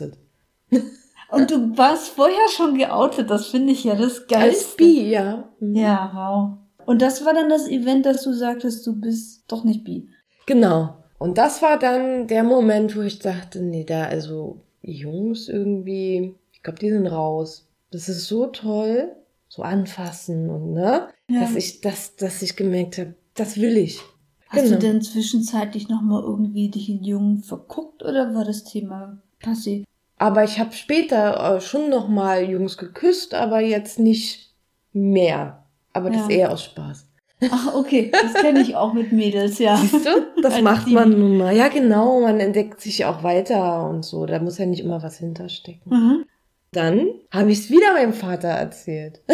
es. 0.70 0.82
Und 1.30 1.50
du 1.50 1.76
warst 1.76 2.10
vorher 2.10 2.48
schon 2.54 2.78
geoutet, 2.78 3.28
das 3.28 3.48
finde 3.48 3.72
ich 3.72 3.84
ja 3.84 3.94
das 3.94 4.20
Als 4.20 4.26
Geilste. 4.28 4.76
Bi, 4.76 5.10
ja. 5.10 5.48
Mhm. 5.58 5.74
Ja, 5.74 6.10
wow. 6.14 6.86
Und 6.86 7.02
das 7.02 7.24
war 7.24 7.34
dann 7.34 7.48
das 7.48 7.66
Event, 7.66 8.06
dass 8.06 8.22
du 8.22 8.32
sagtest, 8.32 8.86
du 8.86 9.00
bist 9.00 9.44
doch 9.48 9.64
nicht 9.64 9.84
bi. 9.84 10.08
Genau. 10.46 11.03
Und 11.24 11.38
das 11.38 11.62
war 11.62 11.78
dann 11.78 12.26
der 12.26 12.44
Moment, 12.44 12.94
wo 12.94 13.00
ich 13.00 13.18
dachte, 13.18 13.62
nee, 13.62 13.84
da, 13.84 14.04
also 14.04 14.60
Jungs 14.82 15.48
irgendwie, 15.48 16.34
ich 16.52 16.62
glaube, 16.62 16.78
die 16.78 16.90
sind 16.90 17.06
raus. 17.06 17.66
Das 17.90 18.10
ist 18.10 18.26
so 18.28 18.48
toll, 18.48 19.10
so 19.48 19.62
anfassen 19.62 20.50
und 20.50 20.74
ne, 20.74 21.08
Ja. 21.30 21.40
dass 21.40 21.54
ich, 21.56 21.80
dass, 21.80 22.16
dass 22.16 22.42
ich 22.42 22.56
gemerkt 22.56 22.98
habe, 22.98 23.14
das 23.32 23.58
will 23.58 23.78
ich. 23.78 24.02
Hast 24.48 24.64
Genau. 24.64 24.74
du 24.74 24.80
denn 24.80 25.00
zwischenzeitlich 25.00 25.88
nochmal 25.88 26.22
irgendwie 26.22 26.68
dich 26.68 26.90
in 26.90 27.02
Jungen 27.02 27.42
verguckt 27.42 28.02
oder 28.02 28.34
war 28.34 28.44
das 28.44 28.64
Thema 28.64 29.16
passé? 29.42 29.84
Aber 30.18 30.44
ich 30.44 30.58
habe 30.58 30.72
später 30.74 31.56
äh, 31.56 31.60
schon 31.62 31.88
noch 31.88 32.06
mal 32.06 32.44
Jungs 32.44 32.76
geküsst, 32.76 33.32
aber 33.32 33.60
jetzt 33.60 33.98
nicht 33.98 34.54
mehr. 34.92 35.64
Aber 35.94 36.10
das 36.10 36.28
Ja. 36.28 36.34
eher 36.34 36.52
aus 36.52 36.64
Spaß. 36.64 37.08
Ach, 37.50 37.74
okay, 37.74 38.10
das 38.10 38.34
kenne 38.34 38.60
ich 38.60 38.76
auch 38.76 38.92
mit 38.92 39.12
Mädels, 39.12 39.58
ja. 39.58 39.76
Siehst 39.76 40.06
du? 40.06 40.10
Das 40.42 40.54
Als 40.54 40.62
macht 40.62 40.86
man 40.88 41.10
nun 41.10 41.38
mal. 41.38 41.56
Ja, 41.56 41.68
genau. 41.68 42.20
Man 42.20 42.38
entdeckt 42.38 42.80
sich 42.80 43.04
auch 43.04 43.22
weiter 43.22 43.88
und 43.88 44.04
so. 44.04 44.26
Da 44.26 44.38
muss 44.38 44.58
ja 44.58 44.66
nicht 44.66 44.80
immer 44.80 45.02
was 45.02 45.18
hinterstecken. 45.18 45.90
Mhm. 45.90 46.24
Dann 46.72 47.06
habe 47.30 47.50
ich 47.50 47.60
es 47.60 47.70
wieder 47.70 47.94
meinem 47.94 48.12
Vater 48.12 48.48
erzählt. 48.48 49.20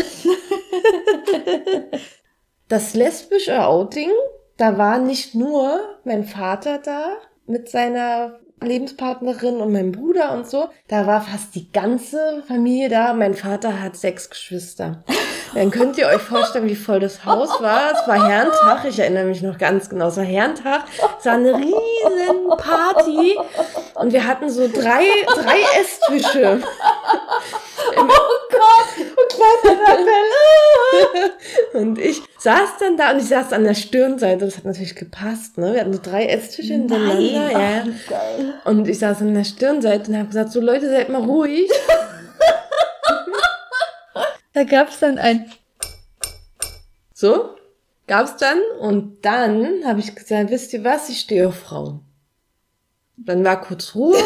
das 2.68 2.94
lesbische 2.94 3.64
Outing, 3.64 4.10
da 4.56 4.78
war 4.78 4.98
nicht 4.98 5.34
nur 5.34 5.80
mein 6.04 6.24
Vater 6.24 6.78
da 6.78 7.16
mit 7.46 7.68
seiner 7.68 8.38
Lebenspartnerin 8.62 9.56
und 9.56 9.72
meinem 9.72 9.92
Bruder 9.92 10.32
und 10.32 10.48
so. 10.48 10.68
Da 10.88 11.06
war 11.06 11.20
fast 11.20 11.54
die 11.54 11.70
ganze 11.72 12.42
Familie 12.46 12.88
da. 12.88 13.12
Mein 13.14 13.34
Vater 13.34 13.80
hat 13.80 13.96
sechs 13.96 14.28
Geschwister. 14.30 15.02
Dann 15.54 15.70
könnt 15.70 15.98
ihr 15.98 16.06
euch 16.06 16.20
vorstellen, 16.20 16.68
wie 16.68 16.76
voll 16.76 17.00
das 17.00 17.24
Haus 17.24 17.60
war. 17.60 17.92
Es 17.92 18.06
war 18.06 18.28
Herrentag. 18.28 18.84
Ich 18.84 18.98
erinnere 18.98 19.24
mich 19.24 19.42
noch 19.42 19.58
ganz 19.58 19.88
genau. 19.88 20.08
Es 20.08 20.16
war 20.16 20.24
Herrentag. 20.24 20.84
Es 21.18 21.26
war 21.26 21.34
eine 21.34 21.54
riesen 21.54 22.48
Party. 22.56 23.36
Und 23.94 24.12
wir 24.12 24.26
hatten 24.26 24.48
so 24.48 24.68
drei, 24.68 25.04
drei 25.34 25.58
Esstische. 25.80 26.60
Gott, 29.62 29.98
und 31.74 31.98
ich 31.98 32.22
saß 32.38 32.78
dann 32.78 32.96
da 32.96 33.12
und 33.12 33.18
ich 33.18 33.28
saß 33.28 33.52
an 33.52 33.64
der 33.64 33.74
Stirnseite. 33.74 34.44
Das 34.44 34.56
hat 34.56 34.64
natürlich 34.64 34.94
gepasst, 34.94 35.58
ne? 35.58 35.74
Wir 35.74 35.80
hatten 35.80 35.92
so 35.92 36.00
drei 36.02 36.26
Esstische 36.26 36.72
hintereinander. 36.72 37.48
Nein, 37.48 37.50
ja. 37.52 37.84
ach, 37.84 38.10
geil. 38.10 38.54
Und 38.64 38.88
ich 38.88 38.98
saß 38.98 39.20
an 39.22 39.34
der 39.34 39.44
Stirnseite 39.44 40.10
und 40.10 40.16
habe 40.16 40.28
gesagt, 40.28 40.52
so 40.52 40.60
Leute, 40.60 40.88
seid 40.88 41.08
mal 41.08 41.22
ruhig. 41.22 41.70
Da 44.52 44.64
gab's 44.64 44.98
dann 44.98 45.18
ein 45.18 45.50
So, 47.14 47.54
gab's 48.06 48.36
dann. 48.36 48.58
Und 48.80 49.24
dann 49.24 49.84
habe 49.84 50.00
ich 50.00 50.14
gesagt, 50.14 50.50
wisst 50.50 50.72
ihr 50.72 50.82
was, 50.82 51.08
ich 51.08 51.20
stehe 51.20 51.46
auf 51.48 51.60
Frauen. 51.60 52.04
Dann 53.16 53.44
war 53.44 53.60
kurz 53.60 53.94
Ruhe. 53.94 54.18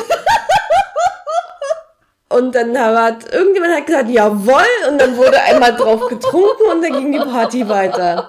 Und 2.34 2.54
dann 2.54 2.76
hat 2.76 3.32
irgendjemand 3.32 3.74
hat 3.74 3.86
gesagt, 3.86 4.10
jawohl. 4.10 4.62
Und 4.88 5.00
dann 5.00 5.16
wurde 5.16 5.40
einmal 5.40 5.74
drauf 5.74 6.08
getrunken 6.08 6.70
und 6.72 6.82
dann 6.82 6.92
ging 6.92 7.12
die 7.12 7.18
Party 7.18 7.68
weiter. 7.68 8.28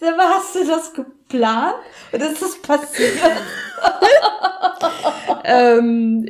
Mal, 0.00 0.28
hast 0.34 0.54
du 0.54 0.64
das 0.66 0.92
geplant? 0.94 1.74
Oder 2.12 2.30
ist 2.30 2.40
das 2.40 2.56
passiert? 2.62 3.14
ähm, 5.44 6.26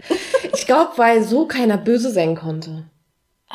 ich 0.55 0.67
glaube, 0.67 0.93
weil 0.97 1.23
so 1.23 1.47
keiner 1.47 1.77
böse 1.77 2.11
sein 2.11 2.35
konnte. 2.35 2.85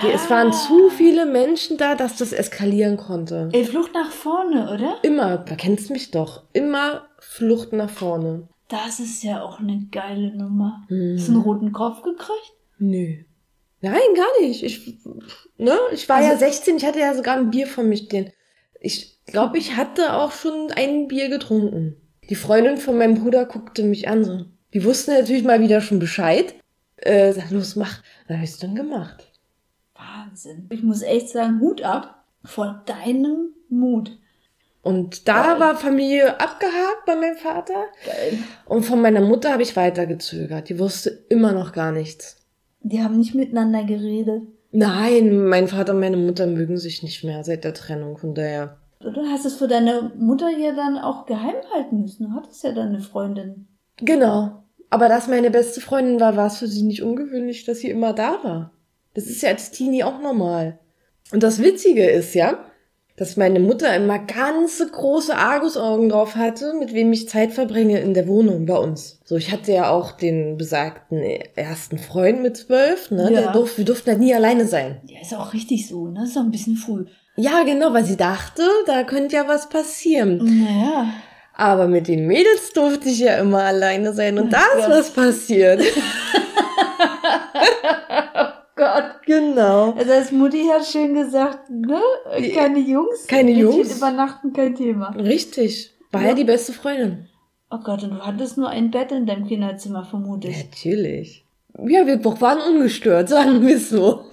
Die, 0.02 0.12
Es 0.12 0.30
waren 0.30 0.50
Ah. 0.50 0.52
zu 0.52 0.90
viele 0.90 1.26
Menschen 1.26 1.78
da, 1.78 1.96
dass 1.96 2.18
das 2.18 2.34
eskalieren 2.34 2.98
konnte. 2.98 3.50
Ey, 3.52 3.66
Flucht 3.66 3.94
nach 3.94 4.10
vorne, 4.10 4.72
oder? 4.74 4.96
Immer, 5.04 5.38
du 5.38 5.56
kennst 5.56 5.92
mich 5.92 6.12
doch, 6.12 6.44
immer 6.54 7.04
Flucht 7.20 7.74
nach 7.74 7.90
vorne. 7.90 8.48
Das 8.70 9.00
ist 9.00 9.24
ja 9.24 9.44
auch 9.44 9.60
eine 9.60 9.88
geile 9.92 10.36
Nummer. 10.36 10.82
Hm. 10.88 11.16
Hast 11.18 11.28
du 11.28 11.34
einen 11.34 11.42
roten 11.42 11.72
Kopf 11.74 12.02
gekriegt? 12.02 12.54
Nö. 12.80 13.18
Nein, 13.84 14.00
gar 14.16 14.40
nicht. 14.42 14.64
Ich, 14.64 14.98
ne? 15.58 15.78
ich 15.92 16.08
war 16.08 16.16
Also- 16.18 16.30
ja 16.30 16.38
16, 16.38 16.78
ich 16.78 16.86
hatte 16.86 17.00
ja 17.00 17.14
sogar 17.14 17.36
ein 17.36 17.52
Bier 17.52 17.68
von 17.68 17.90
mir 17.90 17.98
stehen. 17.98 18.32
Ich 18.80 19.20
glaube, 19.26 19.58
ich 19.58 19.76
hatte 19.76 20.14
auch 20.14 20.32
schon 20.32 20.72
ein 20.72 21.08
Bier 21.10 21.28
getrunken. 21.28 21.98
Die 22.30 22.36
Freundin 22.36 22.78
von 22.78 22.98
meinem 22.98 23.16
Bruder 23.22 23.46
guckte 23.46 23.84
mich 23.84 24.08
an 24.08 24.24
so. 24.24 24.46
Die 24.74 24.86
wussten 24.86 25.12
natürlich 25.12 25.44
mal 25.44 25.60
wieder 25.60 25.82
schon 25.82 26.00
Bescheid. 26.00 26.56
Äh, 26.96 27.34
sag, 27.34 27.52
los, 27.52 27.76
mach. 27.76 28.02
Dann 28.28 28.38
habe 28.38 28.46
ich 28.46 28.58
dann 28.58 28.76
gemacht. 28.76 29.30
Wahnsinn. 29.96 30.68
Ich 30.72 30.82
muss 30.82 31.02
echt 31.02 31.30
sagen, 31.30 31.60
Hut 31.60 31.82
ab 31.82 32.24
vor 32.46 32.84
deinem 32.86 33.50
Mut. 33.68 34.18
Und 34.82 35.28
da 35.28 35.48
Geil. 35.52 35.60
war 35.60 35.76
Familie 35.78 36.40
abgehakt 36.40 37.06
bei 37.06 37.16
meinem 37.16 37.36
Vater. 37.38 37.86
Geil. 38.06 38.40
Und 38.66 38.84
von 38.86 39.02
meiner 39.02 39.22
Mutter 39.22 39.52
habe 39.52 39.64
ich 39.64 39.76
weitergezögert. 39.76 40.70
Die 40.70 40.80
wusste 40.80 41.26
immer 41.30 41.52
noch 41.52 41.74
gar 41.74 41.92
nichts. 41.92 42.38
Die 42.84 43.02
haben 43.02 43.18
nicht 43.18 43.34
miteinander 43.34 43.84
geredet. 43.84 44.44
Nein, 44.72 45.46
mein 45.48 45.68
Vater 45.68 45.94
und 45.94 46.00
meine 46.00 46.18
Mutter 46.18 46.48
mögen 46.48 46.78
sich 46.78 47.04
nicht 47.04 47.24
mehr 47.24 47.44
seit 47.44 47.64
der 47.64 47.74
Trennung. 47.74 48.18
Von 48.18 48.34
daher. 48.36 48.78
Du 49.00 49.22
hast 49.30 49.46
es 49.46 49.56
für 49.56 49.68
deine 49.68 50.12
Mutter 50.18 50.50
ja 50.50 50.74
dann 50.74 50.98
auch 50.98 51.26
geheim 51.26 51.56
halten 51.74 52.02
müssen. 52.02 52.30
Du 52.30 52.36
hattest 52.36 52.64
ja 52.64 52.72
dann 52.72 52.90
eine 52.90 53.00
Freundin. 53.00 53.68
Genau. 53.98 54.64
Aber 54.90 55.10
dass 55.10 55.28
meine 55.28 55.52
beste 55.52 55.82
Freundin 55.82 56.20
war, 56.20 56.36
war 56.36 56.48
es 56.48 56.58
für 56.58 56.68
sie 56.68 56.84
nicht 56.84 57.04
ungewöhnlich, 57.04 57.66
dass 57.66 57.80
sie 57.80 57.90
immer 57.90 58.14
da 58.14 58.44
war. 58.44 58.72
Das 59.14 59.26
ist 59.26 59.42
ja 59.42 59.50
als 59.50 59.72
Teenie 59.72 60.04
auch 60.04 60.22
normal. 60.22 60.80
Und 61.32 61.44
das 61.44 61.62
Witzige 61.62 62.10
ist 62.10 62.34
ja, 62.36 62.66
dass 63.16 63.38
meine 63.38 63.60
Mutter 63.60 63.96
immer 63.96 64.18
ganze 64.20 64.90
große 64.90 65.36
Argusaugen 65.36 66.10
drauf 66.10 66.36
hatte, 66.36 66.74
mit 66.80 66.94
wem 66.94 67.14
ich 67.14 67.30
Zeit 67.30 67.52
verbringe 67.52 68.00
in 68.00 68.16
der 68.16 68.28
Wohnung 68.28 68.66
bei 68.66 68.76
uns. 68.76 69.20
So, 69.24 69.36
ich 69.36 69.52
hatte 69.52 69.72
ja 69.72 69.92
auch 69.92 70.14
den 70.14 70.58
besagten 70.58 71.20
ersten 71.56 72.00
Freund 72.00 72.42
mit 72.42 72.58
zwölf, 72.58 73.12
ne? 73.12 73.32
Ja. 73.32 73.42
Der 73.42 73.52
durf, 73.52 73.78
wir 73.78 73.86
durften 73.86 74.10
halt 74.10 74.20
nie 74.20 74.34
alleine 74.34 74.66
sein. 74.66 75.00
Ja, 75.06 75.22
ist 75.22 75.34
auch 75.36 75.54
richtig 75.54 75.88
so, 75.88 76.08
ne? 76.08 76.24
Ist 76.24 76.38
auch 76.38 76.42
ein 76.42 76.52
bisschen 76.52 76.76
früh. 76.76 77.06
Ja, 77.36 77.64
genau, 77.64 77.94
weil 77.94 78.06
sie 78.06 78.18
dachte, 78.18 78.64
da 78.88 79.04
könnte 79.04 79.36
ja 79.36 79.48
was 79.48 79.70
passieren. 79.70 80.38
Naja. 80.38 81.14
Aber 81.56 81.88
mit 81.88 82.08
den 82.08 82.26
Mädels 82.26 82.74
durfte 82.74 83.10
ich 83.10 83.20
ja 83.20 83.36
immer 83.38 83.62
alleine 83.62 84.14
sein 84.14 84.40
und 84.40 84.48
Oh 84.48 84.52
da 84.52 84.80
ist 84.80 84.90
was 84.90 85.10
passiert. 85.12 85.84
Gott. 88.94 89.26
genau. 89.26 89.92
Also 89.94 90.12
als 90.12 90.32
Mutti 90.32 90.66
hat 90.66 90.86
schön 90.86 91.14
gesagt, 91.14 91.70
ne? 91.70 92.00
Keine 92.54 92.80
Jungs. 92.80 93.28
Keine 93.28 93.52
Jungs. 93.52 93.98
Übernachten 93.98 94.54
kein 94.54 94.76
Thema. 94.76 95.10
Richtig. 95.10 95.94
War 96.12 96.22
ja. 96.22 96.30
Ja. 96.30 96.34
die 96.36 96.44
beste 96.44 96.74
Freundin. 96.74 97.28
Oh 97.72 97.80
Gott, 97.84 98.04
und 98.04 98.12
du 98.12 98.20
hattest 98.26 98.58
nur 98.58 98.70
ein 98.70 98.92
Bett 98.92 99.12
in 99.12 99.26
deinem 99.26 99.48
Kinderzimmer, 99.48 100.06
vermute 100.06 100.48
ich. 100.48 100.64
Natürlich. 100.66 101.44
Ja, 101.80 102.06
wir 102.06 102.24
waren 102.24 102.76
ungestört, 102.76 103.30
sagen 103.30 103.66
wir 103.66 103.78
es 103.78 103.90
so. 103.90 104.26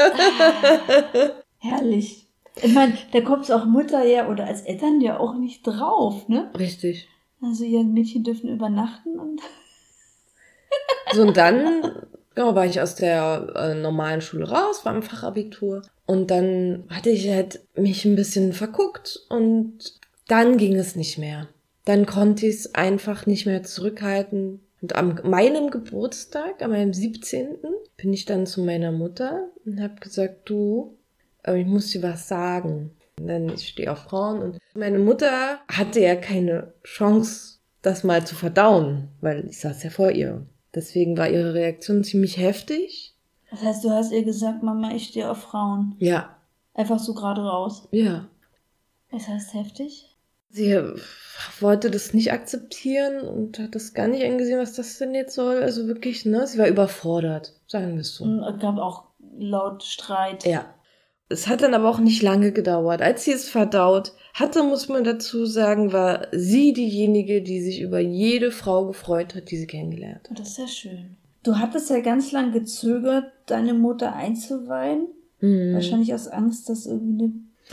Herrlich. 1.58 2.26
Ich 2.62 2.74
meine, 2.74 2.92
da 3.12 3.20
kommt's 3.22 3.50
auch 3.50 3.64
Mutter 3.64 4.04
ja 4.04 4.28
oder 4.28 4.44
als 4.44 4.62
Eltern 4.62 5.00
ja 5.00 5.18
auch 5.18 5.34
nicht 5.34 5.62
drauf, 5.62 6.28
ne? 6.28 6.50
Richtig. 6.58 7.08
Also 7.42 7.64
ja, 7.64 7.82
Mädchen 7.82 8.24
dürfen 8.24 8.50
übernachten 8.50 9.18
und 9.18 9.40
So, 11.12 11.22
und 11.22 11.36
dann 11.36 12.06
genau, 12.34 12.54
war 12.54 12.66
ich 12.66 12.80
aus 12.80 12.94
der 12.94 13.52
äh, 13.54 13.74
normalen 13.74 14.20
Schule 14.20 14.48
raus, 14.48 14.84
war 14.84 14.94
im 14.94 15.02
Fachabitur. 15.02 15.82
Und 16.06 16.30
dann 16.30 16.84
hatte 16.88 17.10
ich 17.10 17.28
halt 17.30 17.60
mich 17.74 18.04
ein 18.04 18.16
bisschen 18.16 18.52
verguckt 18.52 19.20
und 19.28 20.00
dann 20.26 20.56
ging 20.56 20.76
es 20.76 20.96
nicht 20.96 21.18
mehr. 21.18 21.48
Dann 21.84 22.06
konnte 22.06 22.46
ich 22.46 22.56
es 22.56 22.74
einfach 22.74 23.26
nicht 23.26 23.46
mehr 23.46 23.62
zurückhalten. 23.62 24.60
Und 24.82 24.96
am 24.96 25.20
meinem 25.24 25.70
Geburtstag, 25.70 26.62
an 26.62 26.70
meinem 26.70 26.94
17. 26.94 27.58
bin 27.96 28.12
ich 28.12 28.24
dann 28.24 28.46
zu 28.46 28.62
meiner 28.62 28.92
Mutter 28.92 29.48
und 29.64 29.80
habe 29.80 29.96
gesagt, 30.00 30.48
du, 30.48 30.96
äh, 31.44 31.60
ich 31.60 31.66
muss 31.66 31.90
dir 31.90 32.02
was 32.02 32.28
sagen. 32.28 32.92
Und 33.18 33.26
dann, 33.26 33.48
ich 33.50 33.68
stehe 33.68 33.92
auf 33.92 33.98
Frauen 33.98 34.40
und 34.40 34.58
meine 34.74 34.98
Mutter 34.98 35.58
hatte 35.68 36.00
ja 36.00 36.16
keine 36.16 36.72
Chance, 36.84 37.58
das 37.82 38.04
mal 38.04 38.26
zu 38.26 38.34
verdauen, 38.34 39.08
weil 39.20 39.46
ich 39.48 39.58
saß 39.58 39.82
ja 39.82 39.90
vor 39.90 40.10
ihr. 40.10 40.46
Deswegen 40.74 41.16
war 41.18 41.28
ihre 41.28 41.54
Reaktion 41.54 42.04
ziemlich 42.04 42.36
heftig. 42.38 43.14
das 43.50 43.62
heißt, 43.62 43.84
du 43.84 43.90
hast 43.90 44.12
ihr 44.12 44.24
gesagt, 44.24 44.62
Mama, 44.62 44.92
ich 44.92 45.08
stehe 45.08 45.30
auf 45.30 45.38
Frauen. 45.38 45.94
Ja, 45.98 46.36
Einfach 46.74 46.98
so 47.00 47.14
gerade 47.14 47.42
raus. 47.42 47.88
ja. 47.90 48.28
Das 49.10 49.26
heißt 49.26 49.54
heftig? 49.54 50.06
Sie 50.50 50.80
wollte 51.58 51.90
das 51.90 52.14
nicht 52.14 52.32
akzeptieren 52.32 53.20
und 53.22 53.58
hat 53.58 53.74
das 53.74 53.92
gar 53.92 54.06
nicht 54.06 54.22
eingesehen, 54.22 54.60
was 54.60 54.74
das 54.74 54.98
denn 54.98 55.14
jetzt 55.14 55.34
soll. 55.34 55.62
Also 55.62 55.86
wirklich, 55.88 56.24
ne? 56.26 56.46
Sie 56.46 56.58
war 56.58 56.68
überfordert, 56.68 57.54
sagen 57.66 57.94
wir 57.94 58.00
es 58.02 58.14
so. 58.14 58.24
Und 58.24 58.42
es 58.44 58.60
gab 58.60 58.78
auch 58.78 59.04
laut 59.36 59.82
Streit. 59.82 60.44
Ja. 60.46 60.72
Es 61.30 61.46
hat 61.46 61.62
dann 61.62 61.74
aber 61.74 61.88
auch 61.88 62.00
nicht 62.00 62.22
lange 62.22 62.50
gedauert. 62.50 63.00
Als 63.00 63.24
sie 63.24 63.30
es 63.30 63.48
verdaut 63.48 64.12
hatte, 64.34 64.64
muss 64.64 64.88
man 64.88 65.04
dazu 65.04 65.46
sagen, 65.46 65.92
war 65.92 66.26
sie 66.32 66.72
diejenige, 66.72 67.40
die 67.40 67.62
sich 67.62 67.80
über 67.80 68.00
jede 68.00 68.50
Frau 68.50 68.86
gefreut 68.86 69.36
hat, 69.36 69.50
die 69.50 69.56
sie 69.56 69.68
kennengelernt 69.68 70.28
hat. 70.28 70.38
Das 70.38 70.48
ist 70.48 70.58
ja 70.58 70.66
schön. 70.66 71.16
Du 71.44 71.56
hattest 71.56 71.88
ja 71.88 72.00
ganz 72.00 72.32
lang 72.32 72.52
gezögert, 72.52 73.32
deine 73.46 73.74
Mutter 73.74 74.14
einzuweihen. 74.14 75.06
Mhm. 75.40 75.72
Wahrscheinlich 75.72 76.12
aus 76.12 76.26
Angst, 76.26 76.68
dass 76.68 76.84
irgendwie 76.84 77.24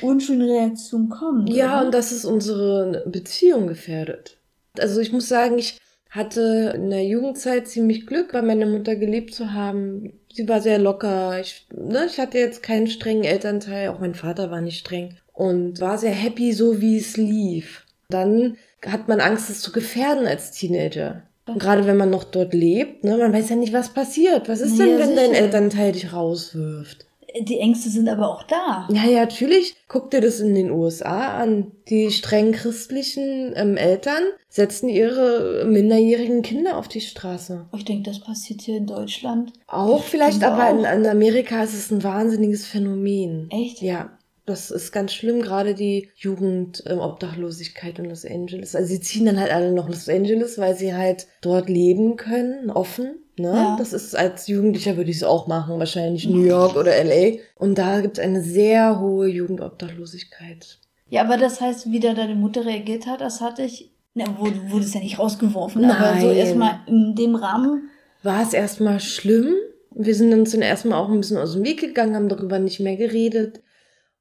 eine 0.02 0.12
unschöne 0.12 0.46
Reaktion 0.46 1.10
kommt. 1.10 1.50
Ja, 1.50 1.78
oder? 1.78 1.88
und 1.88 1.94
dass 1.94 2.12
es 2.12 2.26
unsere 2.26 3.04
Beziehung 3.08 3.68
gefährdet. 3.68 4.38
Also 4.78 5.02
ich 5.02 5.12
muss 5.12 5.28
sagen, 5.28 5.58
ich 5.58 5.80
hatte 6.10 6.74
in 6.76 6.90
der 6.90 7.04
Jugendzeit 7.06 7.68
ziemlich 7.68 8.06
Glück, 8.06 8.32
bei 8.32 8.42
meiner 8.42 8.66
Mutter 8.66 8.96
gelebt 8.96 9.34
zu 9.34 9.54
haben. 9.54 10.14
Sie 10.32 10.48
war 10.48 10.62
sehr 10.62 10.80
locker. 10.80 11.40
Ich, 11.40 11.68
ne, 11.76 12.06
ich 12.06 12.20
hatte 12.20 12.38
jetzt 12.38 12.64
keinen 12.64 12.88
strengen 12.88 13.24
Elternteil, 13.24 13.90
auch 13.90 14.00
mein 14.00 14.16
Vater 14.16 14.52
war 14.52 14.62
nicht 14.62 14.80
streng 14.80 15.18
und 15.34 15.82
war 15.82 15.98
sehr 15.98 16.12
happy, 16.12 16.54
so 16.54 16.82
wie 16.82 16.98
es 16.98 17.18
lief. 17.18 17.86
Dann 18.10 18.58
hat 18.86 19.08
man 19.08 19.20
Angst, 19.20 19.50
es 19.50 19.62
zu 19.62 19.72
gefährden 19.72 20.28
als 20.28 20.52
Teenager. 20.52 21.24
Und 21.46 21.60
gerade 21.60 21.88
wenn 21.88 21.98
man 21.98 22.10
noch 22.10 22.26
dort 22.26 22.54
lebt, 22.54 23.04
ne, 23.04 23.18
man 23.18 23.34
weiß 23.34 23.50
ja 23.50 23.56
nicht, 23.56 23.74
was 23.74 23.94
passiert. 23.94 24.50
Was 24.50 24.62
ist 24.62 24.78
Ja, 24.78 24.86
denn, 24.86 25.00
wenn 25.00 25.16
dein. 25.16 25.34
Elternteil 25.34 25.94
dich 25.94 26.14
rauswirft? 26.14 27.07
Die 27.42 27.60
Ängste 27.60 27.90
sind 27.90 28.08
aber 28.08 28.30
auch 28.30 28.44
da. 28.44 28.88
Ja, 28.92 29.04
ja, 29.04 29.20
natürlich. 29.22 29.76
Guck 29.88 30.12
dir 30.12 30.22
das 30.22 30.40
in 30.40 30.56
den 30.56 30.72
USA 30.72 31.38
an. 31.38 31.72
Die 31.90 32.12
streng 32.12 32.54
christlichen 32.54 33.54
ähm, 33.56 33.78
Eltern 33.78 34.24
setzen 34.50 34.90
ihre 34.90 35.66
minderjährigen 35.66 36.42
Kinder 36.42 36.78
auf 36.78 36.88
die 36.88 37.02
Straße. 37.02 37.66
Ich 37.76 37.86
denke, 37.86 38.10
das 38.10 38.22
passiert 38.22 38.62
hier 38.62 38.78
in 38.78 38.88
Deutschland. 38.88 39.54
Auch 39.68 40.04
vielleicht, 40.04 40.44
aber 40.44 40.70
in, 40.70 40.86
auch. 40.86 40.94
in 40.94 41.06
Amerika 41.06 41.64
ist 41.64 41.74
es 41.74 41.92
ein 41.92 42.04
wahnsinniges 42.04 42.66
Phänomen. 42.66 43.50
Echt? 43.52 43.82
Ja, 43.82 44.17
das 44.48 44.72
ist 44.72 44.94
ganz 44.94 45.14
schlimm, 45.14 45.42
gerade 45.42 45.76
die 45.76 46.10
Jugendobdachlosigkeit 46.16 48.00
in 48.00 48.06
Los 48.06 48.26
Angeles. 48.26 48.78
Also 48.78 48.88
sie 48.88 49.02
ziehen 49.02 49.26
dann 49.26 49.40
halt 49.40 49.52
alle 49.52 49.74
nach 49.74 49.90
Los 49.90 50.08
Angeles, 50.08 50.58
weil 50.58 50.74
sie 50.74 50.96
halt 50.96 51.28
dort 51.42 51.68
leben 51.68 52.16
können, 52.16 52.70
offen. 52.70 53.18
Ne? 53.38 53.50
Ja. 53.50 53.76
Das 53.78 53.92
ist 53.92 54.16
als 54.16 54.48
Jugendlicher 54.48 54.96
würde 54.96 55.12
ich 55.12 55.18
es 55.18 55.24
auch 55.24 55.48
machen, 55.48 55.78
wahrscheinlich 55.80 56.30
New 56.30 56.46
York 56.46 56.78
oder 56.78 56.92
LA. 57.04 57.40
Und 57.56 57.78
da 57.78 58.00
gibt 58.00 58.18
es 58.18 58.24
eine 58.24 58.42
sehr 58.42 59.02
hohe 59.02 59.28
Jugendobdachlosigkeit. 59.28 60.80
Ja, 61.10 61.22
aber 61.22 61.36
das 61.36 61.60
heißt, 61.60 61.92
wie 61.92 62.00
da 62.00 62.14
deine 62.14 62.36
Mutter 62.36 62.66
reagiert 62.66 63.06
hat, 63.06 63.20
das 63.20 63.42
hatte 63.42 63.64
ich. 63.64 63.92
Na, 64.14 64.26
wo, 64.40 64.46
du 64.46 64.72
wurdest 64.72 64.96
ja 64.96 65.02
nicht 65.02 65.20
rausgeworfen, 65.20 65.84
aber 65.86 66.20
so 66.22 66.28
Nein. 66.28 66.38
erstmal 66.38 66.80
in 66.88 67.16
dem 67.16 67.36
Rahmen. 67.36 67.90
War 68.24 68.42
es 68.42 68.54
erstmal 68.54 69.02
schlimm. 69.02 69.54
Wir 69.92 70.16
sind 70.16 70.34
uns 70.34 70.52
dann 70.52 70.62
erstmal 70.62 71.00
auch 71.00 71.10
ein 71.10 71.20
bisschen 71.20 71.38
aus 71.38 71.54
dem 71.54 71.66
Weg 71.66 71.82
gegangen, 71.82 72.16
haben 72.16 72.30
darüber 72.30 72.60
nicht 72.60 72.80
mehr 72.80 72.96
geredet. 72.96 73.62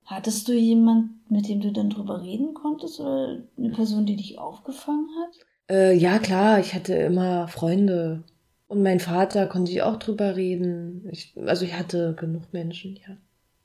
Hattest 0.07 0.47
du 0.47 0.53
jemanden, 0.53 1.21
mit 1.29 1.49
dem 1.49 1.61
du 1.61 1.73
dann 1.73 1.91
drüber 1.91 2.23
reden 2.23 2.55
konntest 2.55 3.01
oder 3.01 3.39
eine 3.59 3.71
Person, 3.71 4.07
die 4.07 4.17
dich 4.17 4.39
aufgefangen 4.39 5.09
hat? 5.21 5.37
Äh, 5.69 5.97
ja, 5.97 6.19
klar, 6.21 6.61
ich 6.61 6.75
hatte 6.75 6.95
immer 6.95 7.49
Freunde. 7.49 8.23
Und 8.69 8.83
mein 8.83 9.01
Vater 9.01 9.47
konnte 9.47 9.73
ich 9.73 9.83
auch 9.83 9.97
drüber 9.97 10.37
reden. 10.37 11.09
Ich, 11.11 11.35
also 11.45 11.65
ich 11.65 11.75
hatte 11.75 12.15
genug 12.19 12.53
Menschen, 12.53 12.97
ja. 12.97 13.17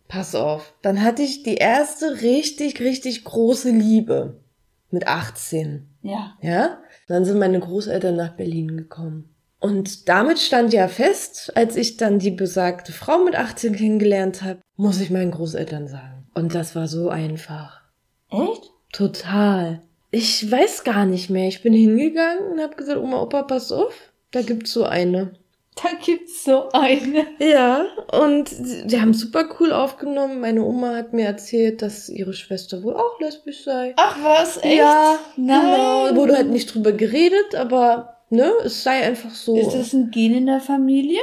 Pass 0.08 0.36
auf. 0.36 0.74
Dann 0.82 1.04
hatte 1.04 1.22
ich 1.22 1.44
die 1.44 1.56
erste 1.56 2.22
richtig, 2.22 2.82
richtig 2.82 3.24
große 3.24 3.70
Liebe. 3.70 4.42
Mit 4.90 5.08
18. 5.08 5.88
Ja. 6.02 6.38
Ja? 6.42 6.80
Dann 7.08 7.24
sind 7.24 7.40
meine 7.40 7.60
Großeltern 7.60 8.16
nach 8.16 8.36
Berlin 8.36 8.76
gekommen. 8.76 9.34
Und 9.60 10.10
damit 10.10 10.40
stand 10.40 10.74
ja 10.74 10.88
fest, 10.88 11.54
als 11.56 11.76
ich 11.76 11.98
dann 11.98 12.18
die 12.18 12.32
besagte 12.32 12.92
Frau 12.92 13.24
mit 13.24 13.36
18 13.36 13.76
kennengelernt 13.76 14.42
habe, 14.42 14.60
muss 14.76 15.00
ich 15.00 15.12
meinen 15.12 15.32
Großeltern 15.32 15.88
sagen. 15.88 16.21
Und 16.34 16.56
das 16.56 16.76
war 16.76 16.88
so 16.88 17.10
einfach. 17.10 17.82
Echt? 18.30 18.72
Total. 18.94 19.82
Ich 20.12 20.50
weiß 20.50 20.84
gar 20.84 21.06
nicht 21.06 21.30
mehr. 21.30 21.48
Ich 21.48 21.62
bin 21.62 21.74
hingegangen 21.74 22.52
und 22.52 22.62
habe 22.62 22.76
gesagt, 22.76 23.00
Oma, 23.00 23.22
Opa, 23.22 23.44
pass 23.44 23.72
auf. 23.72 23.94
Da 24.32 24.42
gibt's 24.42 24.74
so 24.74 24.84
eine. 24.84 25.34
Da 25.76 25.90
gibt's 26.04 26.44
so 26.44 26.70
eine. 26.74 27.26
Ja, 27.40 27.86
und 28.12 28.50
sie 28.50 28.90
sie 28.90 29.02
haben 29.02 29.14
super 29.14 29.46
cool 29.60 29.72
aufgenommen. 29.72 30.42
Meine 30.42 30.64
Oma 30.64 30.96
hat 30.96 31.14
mir 31.14 31.26
erzählt, 31.26 31.82
dass 31.82 32.10
ihre 32.10 32.34
Schwester 32.34 32.84
wohl 32.84 32.96
auch 32.96 33.20
lesbisch 33.22 33.64
sei. 33.64 33.94
Ach 33.96 34.18
was, 34.22 34.58
echt? 34.58 34.78
Ja, 34.78 35.18
Nein. 35.38 35.62
Genau, 35.62 36.16
wurde 36.22 36.36
halt 36.36 36.50
nicht 36.50 36.74
drüber 36.74 36.92
geredet, 36.92 37.56
aber 37.56 38.18
ne, 38.30 38.52
es 38.66 38.84
sei 38.84 39.02
einfach 39.02 39.32
so. 39.32 39.58
Ist 39.58 39.72
das 39.72 39.94
ein 39.94 40.12
Gen 40.12 40.36
in 40.36 40.46
der 40.48 40.60
Familie? 40.60 41.22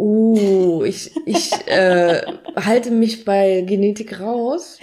Oh, 0.00 0.84
ich, 0.84 1.10
ich 1.26 1.50
äh, 1.66 2.22
halte 2.54 2.92
mich 2.92 3.24
bei 3.24 3.62
Genetik 3.62 4.20
raus, 4.20 4.78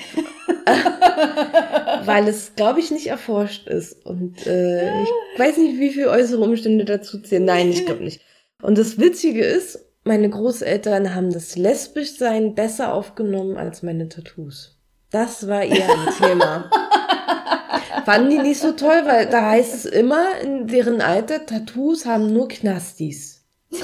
weil 2.03 2.27
es, 2.27 2.53
glaube 2.57 2.81
ich, 2.81 2.91
nicht 2.91 3.07
erforscht 3.07 3.65
ist. 3.65 4.05
Und 4.05 4.45
äh, 4.45 5.03
ich 5.03 5.09
weiß 5.37 5.55
nicht, 5.55 5.79
wie 5.79 5.91
viele 5.91 6.09
äußere 6.09 6.41
Umstände 6.41 6.83
dazu 6.83 7.21
zählen. 7.21 7.45
Nein, 7.45 7.69
ich 7.69 7.85
glaube 7.85 8.03
nicht. 8.03 8.23
Und 8.61 8.77
das 8.77 8.99
Witzige 8.99 9.45
ist, 9.45 9.79
meine 10.03 10.29
Großeltern 10.29 11.15
haben 11.15 11.31
das 11.31 11.55
Lesbischsein 11.55 12.53
besser 12.53 12.91
aufgenommen 12.91 13.55
als 13.55 13.83
meine 13.83 14.09
Tattoos. 14.09 14.77
Das 15.11 15.47
war 15.47 15.63
eher 15.63 15.89
ein 15.93 16.13
Thema. 16.21 16.69
Fanden 18.03 18.31
die 18.31 18.39
nicht 18.39 18.59
so 18.59 18.73
toll, 18.73 19.03
weil 19.05 19.27
da 19.27 19.51
heißt 19.51 19.73
es 19.73 19.85
immer 19.85 20.41
in 20.43 20.67
deren 20.67 20.99
Alter, 20.99 21.45
Tattoos 21.45 22.05
haben 22.05 22.33
nur 22.33 22.49
Knastis. 22.49 23.45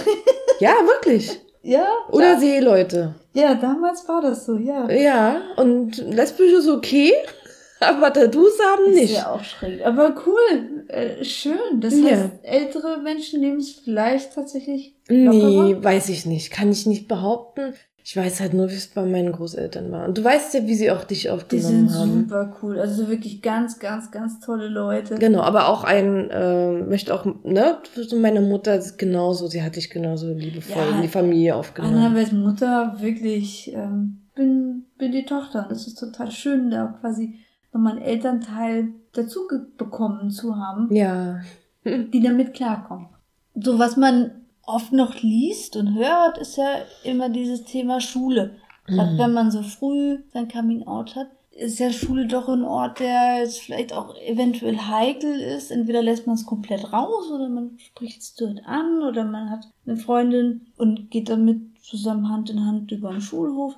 Ja, 0.62 0.74
wirklich. 0.86 1.39
Ja. 1.63 1.86
Oder 2.12 2.39
Seeleute. 2.39 3.15
Ja, 3.34 3.56
damals 3.56 4.08
war 4.08 4.21
das 4.21 4.45
so, 4.45 4.56
ja. 4.58 4.89
Ja, 4.89 5.41
und 5.58 5.97
lesbisch 5.97 6.54
ist 6.54 6.67
okay, 6.69 7.13
aber 7.80 8.12
Tattoos 8.12 8.54
haben 8.60 8.86
Ist 8.93 8.95
nicht. 8.95 9.15
ja 9.15 9.32
auch 9.32 9.43
schräg. 9.43 9.86
Aber 9.86 10.15
cool, 10.26 10.86
äh, 10.88 11.24
schön. 11.24 11.58
Das 11.80 11.93
Ja. 11.97 12.10
heißt, 12.12 12.30
ältere 12.43 12.97
Menschen 13.02 13.41
nehmen 13.41 13.60
es 13.60 13.71
vielleicht 13.84 14.34
tatsächlich 14.34 14.95
lockerer. 15.08 15.63
Nee, 15.65 15.78
weiß 15.84 16.10
ich 16.10 16.26
nicht. 16.26 16.52
Kann 16.52 16.71
ich 16.71 16.86
nicht 16.86 17.08
behaupten. 17.08 17.74
Ich 18.03 18.17
weiß 18.17 18.39
halt 18.41 18.53
nur, 18.53 18.69
wie 18.69 18.75
es 18.75 18.87
bei 18.87 19.05
meinen 19.05 19.31
Großeltern 19.31 19.91
war. 19.91 20.07
Und 20.07 20.17
du 20.17 20.23
weißt 20.23 20.53
ja, 20.55 20.65
wie 20.65 20.73
sie 20.75 20.89
auch 20.91 21.03
dich 21.03 21.23
Die 21.23 21.29
aufgenommen 21.29 21.87
sind 21.89 21.93
haben. 21.99 22.11
super 22.23 22.55
cool. 22.61 22.79
Also 22.79 23.07
wirklich 23.09 23.41
ganz, 23.41 23.79
ganz, 23.79 24.09
ganz 24.11 24.39
tolle 24.39 24.67
Leute. 24.67 25.15
Genau, 25.15 25.41
aber 25.41 25.67
auch 25.69 25.83
ein, 25.83 26.29
äh, 26.31 26.81
möchte 26.81 27.13
auch, 27.13 27.25
ne, 27.43 27.77
meine 28.19 28.41
Mutter 28.41 28.75
ist 28.75 28.97
genauso, 28.97 29.47
sie 29.47 29.61
hat 29.63 29.75
dich 29.75 29.89
genauso 29.89 30.33
liebevoll 30.33 30.81
Ja. 30.89 30.95
in 30.95 31.01
die 31.03 31.07
Familie 31.07 31.55
aufgenommen. 31.55 31.95
Annabels 31.97 32.31
Mutter 32.31 32.95
wirklich, 32.99 33.71
ähm, 33.73 34.21
bin, 34.35 34.85
bin 34.97 35.11
die 35.11 35.25
Tochter. 35.25 35.67
Das 35.69 35.85
ist 35.87 35.99
total 35.99 36.31
schön, 36.31 36.71
da 36.71 36.97
quasi 37.01 37.35
nochmal 37.73 37.93
einen 37.97 38.01
Elternteil 38.01 38.89
dazu 39.13 39.41
bekommen 39.77 40.29
zu 40.31 40.55
haben, 40.57 40.93
Ja. 40.93 41.39
die 41.85 42.21
damit 42.21 42.53
klarkommen. 42.53 43.07
So, 43.55 43.77
was 43.79 43.97
man 43.97 44.31
oft 44.65 44.93
noch 44.93 45.21
liest 45.21 45.76
und 45.76 45.95
hört, 45.95 46.38
ist 46.38 46.58
ja 46.58 46.78
immer 47.04 47.30
dieses 47.30 47.63
Thema 47.65 48.00
Schule. 48.00 48.58
Gerade 48.88 49.13
Mhm. 49.13 49.17
wenn 49.17 49.34
man 49.34 49.52
so 49.52 49.62
früh 49.63 50.19
sein 50.34 50.47
Coming 50.47 50.88
Out 50.88 51.15
hat, 51.15 51.28
ist 51.52 51.80
ja 51.80 51.91
Schule 51.91 52.28
doch 52.28 52.47
ein 52.47 52.63
Ort, 52.63 53.00
der 53.00 53.39
jetzt 53.39 53.60
vielleicht 53.60 53.93
auch 53.93 54.15
eventuell 54.17 54.78
heikel 54.78 55.39
ist. 55.39 55.69
Entweder 55.69 56.02
lässt 56.02 56.26
man 56.26 56.36
es 56.36 56.45
komplett 56.45 56.91
raus 56.93 57.30
oder 57.32 57.50
man 57.50 57.78
spricht 57.78 58.21
es 58.21 58.36
dort 58.36 58.65
an 58.65 59.04
oder 59.04 59.24
man 59.26 59.50
hat 59.50 59.67
eine 59.86 59.97
Freundin 59.97 60.67
und 60.78 61.12
geht 61.12 61.30
damit 61.30 61.60
zusammen 61.84 62.30
Hand 62.30 62.50
in 62.50 62.65
Hand 62.65 62.91
über 62.91 63.12
den 63.12 63.21
Schulhof. 63.21 63.76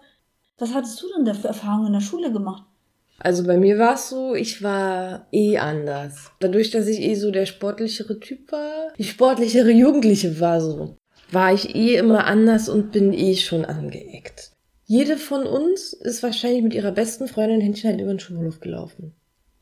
Was 0.59 0.73
hattest 0.73 1.01
du 1.01 1.07
denn 1.15 1.25
da 1.25 1.33
für 1.33 1.47
Erfahrungen 1.47 1.87
in 1.87 1.93
der 1.93 2.01
Schule 2.01 2.31
gemacht? 2.31 2.63
Also 3.23 3.45
bei 3.45 3.57
mir 3.57 3.79
war 3.79 3.95
es 3.95 4.09
so, 4.09 4.35
ich 4.35 4.61
war 4.61 5.27
eh 5.31 5.57
anders. 5.57 6.31
Dadurch, 6.41 6.71
dass 6.71 6.87
ich 6.87 6.99
eh 7.01 7.15
so 7.15 7.31
der 7.31 7.45
sportlichere 7.45 8.19
Typ 8.19 8.51
war, 8.51 8.91
die 8.97 9.05
sportlichere 9.05 9.71
Jugendliche 9.71 10.39
war 10.41 10.59
so, 10.59 10.97
war 11.31 11.53
ich 11.53 11.73
eh 11.73 11.95
immer 11.95 12.25
anders 12.25 12.67
und 12.67 12.91
bin 12.91 13.13
eh 13.13 13.35
schon 13.35 13.63
angeeckt. 13.63 14.51
Jede 14.85 15.15
von 15.15 15.47
uns 15.47 15.93
ist 15.93 16.21
wahrscheinlich 16.21 16.61
mit 16.63 16.73
ihrer 16.73 16.91
besten 16.91 17.27
Freundin 17.29 17.61
Händchen 17.61 17.91
halt 17.91 18.01
über 18.01 18.13
den 18.13 18.19
Schulhof 18.19 18.59
gelaufen. 18.59 19.13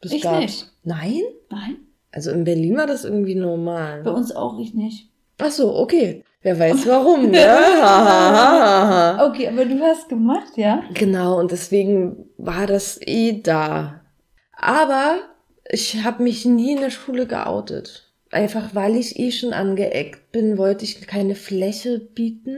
Das 0.02 0.12
Ich 0.12 0.24
gab's. 0.24 0.42
nicht. 0.42 0.72
Nein? 0.84 1.22
Nein, 1.52 1.78
Also 2.12 2.32
in 2.32 2.44
Berlin 2.44 2.76
war 2.78 2.88
das 2.88 3.06
irgendwie 3.06 3.36
normal. 3.36 4.02
bei 4.02 4.10
uns 4.12 4.32
auch 4.36 4.58
ich 4.60 4.74
nicht. 4.74 5.10
Ach 5.38 5.52
so, 5.52 5.76
okay. 5.76 6.24
Wer 6.44 6.58
weiß 6.60 6.88
warum, 6.88 7.30
ne? 7.32 7.40
Okay, 9.30 9.48
aber 9.48 9.66
du 9.66 9.80
hast 9.82 10.10
gemacht, 10.10 10.54
ja? 10.58 10.84
Genau, 10.94 11.40
und 11.40 11.52
deswegen 11.52 12.26
war 12.38 12.66
das 12.68 13.00
eh 13.02 13.42
da. 13.42 14.02
Aber 14.58 15.20
ich 15.70 16.04
habe 16.04 16.24
mich 16.24 16.46
nie 16.46 16.74
in 16.74 16.82
der 16.82 16.90
Schule 16.90 17.28
geoutet. 17.28 18.08
Einfach 18.32 18.74
weil 18.74 18.96
ich 18.96 19.20
eh 19.20 19.32
schon 19.32 19.54
angeeckt 19.54 20.32
bin, 20.32 20.58
wollte 20.58 20.86
ich 20.86 21.06
keine 21.06 21.36
Fläche 21.36 22.00
bieten. 22.00 22.58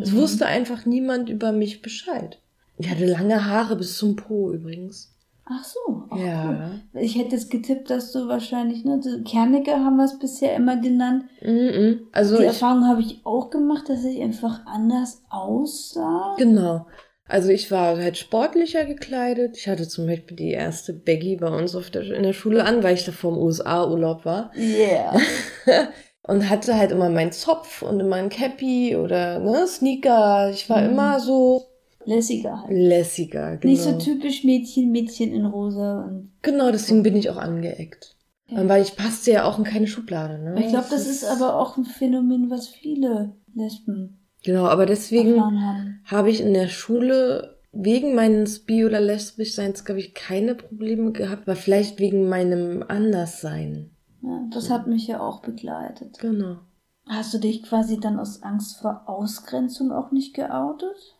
Es 0.00 0.12
Mhm. 0.12 0.16
wusste 0.18 0.46
einfach 0.46 0.84
niemand 0.84 1.28
über 1.30 1.50
mich 1.50 1.80
Bescheid. 1.82 2.38
Ich 2.78 2.88
hatte 2.90 3.06
lange 3.06 3.46
Haare 3.46 3.74
bis 3.76 3.96
zum 3.96 4.14
Po 4.16 4.52
übrigens. 4.52 5.14
Ach 5.50 5.64
so. 5.64 6.02
Auch 6.10 6.16
Ja. 6.18 6.70
Cool. 6.94 7.00
Ich 7.02 7.16
hätte 7.16 7.36
jetzt 7.36 7.50
getippt, 7.50 7.88
dass 7.90 8.12
du 8.12 8.28
wahrscheinlich, 8.28 8.84
ne, 8.84 9.00
so 9.02 9.22
Kernecke 9.22 9.72
haben 9.72 9.96
wir 9.96 10.04
es 10.04 10.18
bisher 10.18 10.54
immer 10.54 10.76
genannt. 10.76 11.24
Mhm. 11.42 12.00
Also 12.12 12.36
Die 12.36 12.42
ich, 12.42 12.48
Erfahrung 12.48 12.86
habe 12.86 13.00
ich 13.00 13.20
auch 13.24 13.48
gemacht, 13.50 13.88
dass 13.88 14.04
ich 14.04 14.20
einfach 14.20 14.66
anders 14.66 15.22
aussah. 15.30 16.34
Genau. 16.38 16.86
Also 17.26 17.50
ich 17.50 17.70
war 17.70 17.96
halt 17.98 18.16
sportlicher 18.16 18.84
gekleidet. 18.86 19.56
Ich 19.58 19.68
hatte 19.68 19.86
zum 19.86 20.06
Beispiel 20.06 20.36
die 20.36 20.50
erste 20.52 20.94
Baggy 20.94 21.36
bei 21.36 21.48
uns 21.48 21.74
auf 21.76 21.90
der, 21.90 22.02
in 22.10 22.22
der 22.22 22.32
Schule 22.32 22.64
an, 22.64 22.82
weil 22.82 22.94
ich 22.94 23.04
da 23.04 23.12
vom 23.12 23.36
USA-Urlaub 23.36 24.24
war. 24.24 24.50
Yeah. 24.56 25.14
Und 26.22 26.50
hatte 26.50 26.76
halt 26.76 26.90
immer 26.92 27.08
meinen 27.08 27.32
Zopf 27.32 27.80
und 27.80 28.00
immer 28.00 28.16
ein 28.16 28.28
Cappy 28.28 28.94
oder 28.96 29.38
ne, 29.38 29.66
Sneaker. 29.66 30.50
Ich 30.50 30.68
war 30.68 30.82
Mhm. 30.82 30.90
immer 30.90 31.20
so 31.20 31.62
Lässiger 32.08 32.62
halt. 32.62 32.70
lässiger. 32.70 33.56
Genau. 33.58 33.72
Nicht 33.72 33.82
so 33.82 33.98
typisch 33.98 34.44
Mädchen, 34.44 34.90
Mädchen 34.90 35.32
in 35.32 35.44
rosa 35.44 36.04
und 36.04 36.32
Genau, 36.42 36.70
deswegen 36.70 37.02
bin 37.02 37.16
ich 37.16 37.28
auch 37.30 37.36
angeeckt. 37.36 38.16
Ja. 38.48 38.66
Weil 38.66 38.82
ich 38.82 38.96
passte 38.96 39.32
ja 39.32 39.44
auch 39.44 39.58
in 39.58 39.64
keine 39.64 39.86
Schublade. 39.86 40.38
Ne? 40.38 40.58
ich 40.60 40.68
glaube, 40.68 40.86
das 40.90 41.06
ist 41.06 41.24
aber 41.24 41.56
auch 41.56 41.76
ein 41.76 41.84
Phänomen, 41.84 42.48
was 42.48 42.68
viele 42.68 43.34
Lesben 43.54 44.18
Genau, 44.44 44.66
aber 44.66 44.86
deswegen 44.86 45.42
habe 46.04 46.30
ich 46.30 46.40
in 46.40 46.54
der 46.54 46.68
Schule 46.68 47.58
wegen 47.72 48.14
meines 48.14 48.60
Bi- 48.60 48.86
oder 48.86 49.00
Lesbischseins, 49.00 49.84
glaube 49.84 50.00
ich, 50.00 50.14
keine 50.14 50.54
Probleme 50.54 51.12
gehabt, 51.12 51.42
aber 51.42 51.56
vielleicht 51.56 51.98
wegen 51.98 52.28
meinem 52.28 52.84
Anderssein. 52.86 53.90
Ja, 54.22 54.40
das 54.52 54.70
hat 54.70 54.86
mich 54.86 55.06
ja 55.06 55.20
auch 55.20 55.42
begleitet. 55.42 56.18
Genau. 56.20 56.56
Hast 57.06 57.34
du 57.34 57.38
dich 57.38 57.62
quasi 57.62 57.98
dann 58.00 58.18
aus 58.18 58.42
Angst 58.42 58.78
vor 58.78 59.02
Ausgrenzung 59.06 59.92
auch 59.92 60.12
nicht 60.12 60.34
geoutet? 60.34 61.17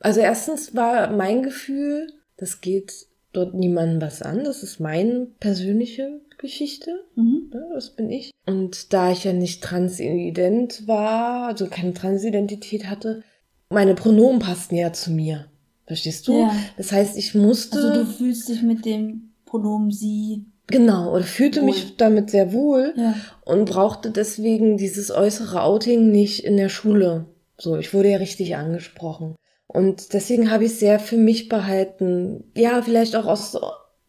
Also 0.00 0.20
erstens 0.20 0.74
war 0.74 1.10
mein 1.10 1.42
Gefühl, 1.42 2.08
das 2.36 2.60
geht 2.60 3.06
dort 3.32 3.54
niemandem 3.54 4.00
was 4.00 4.22
an. 4.22 4.44
Das 4.44 4.62
ist 4.62 4.80
meine 4.80 5.26
persönliche 5.40 6.20
Geschichte. 6.38 7.04
Mhm. 7.16 7.50
Ne, 7.52 7.68
das 7.74 7.90
bin 7.90 8.10
ich. 8.10 8.30
Und 8.46 8.92
da 8.92 9.12
ich 9.12 9.24
ja 9.24 9.32
nicht 9.32 9.62
transident 9.62 10.86
war, 10.88 11.46
also 11.48 11.66
keine 11.66 11.94
Transidentität 11.94 12.86
hatte, 12.88 13.22
meine 13.68 13.94
Pronomen 13.94 14.40
passten 14.40 14.74
ja 14.76 14.92
zu 14.92 15.12
mir. 15.12 15.46
Verstehst 15.86 16.26
du? 16.28 16.40
Ja. 16.40 16.52
Das 16.76 16.92
heißt, 16.92 17.16
ich 17.16 17.34
musste. 17.34 17.78
Also 17.78 17.92
du 18.04 18.06
fühlst 18.06 18.48
dich 18.48 18.62
mit 18.62 18.84
dem 18.84 19.32
Pronomen 19.44 19.90
sie. 19.90 20.44
genau, 20.68 21.12
oder 21.12 21.24
fühlte 21.24 21.60
Wohl. 21.60 21.66
mich 21.66 21.96
damit 21.96 22.30
sehr 22.30 22.52
wohl 22.52 22.94
Ja. 22.96 23.14
und 23.44 23.68
brauchte 23.68 24.10
deswegen 24.12 24.76
dieses 24.76 25.10
äußere 25.10 25.62
Outing 25.62 26.10
nicht 26.10 26.44
in 26.44 26.56
der 26.56 26.68
Schule. 26.68 27.26
So, 27.58 27.76
ich 27.76 27.92
wurde 27.92 28.10
ja 28.10 28.18
richtig 28.18 28.56
angesprochen. 28.56 29.34
Und 29.72 30.14
deswegen 30.14 30.50
habe 30.50 30.64
ich 30.64 30.78
sehr 30.78 30.98
für 30.98 31.16
mich 31.16 31.48
behalten. 31.48 32.44
Ja, 32.56 32.82
vielleicht 32.82 33.14
auch 33.14 33.26
aus, 33.26 33.56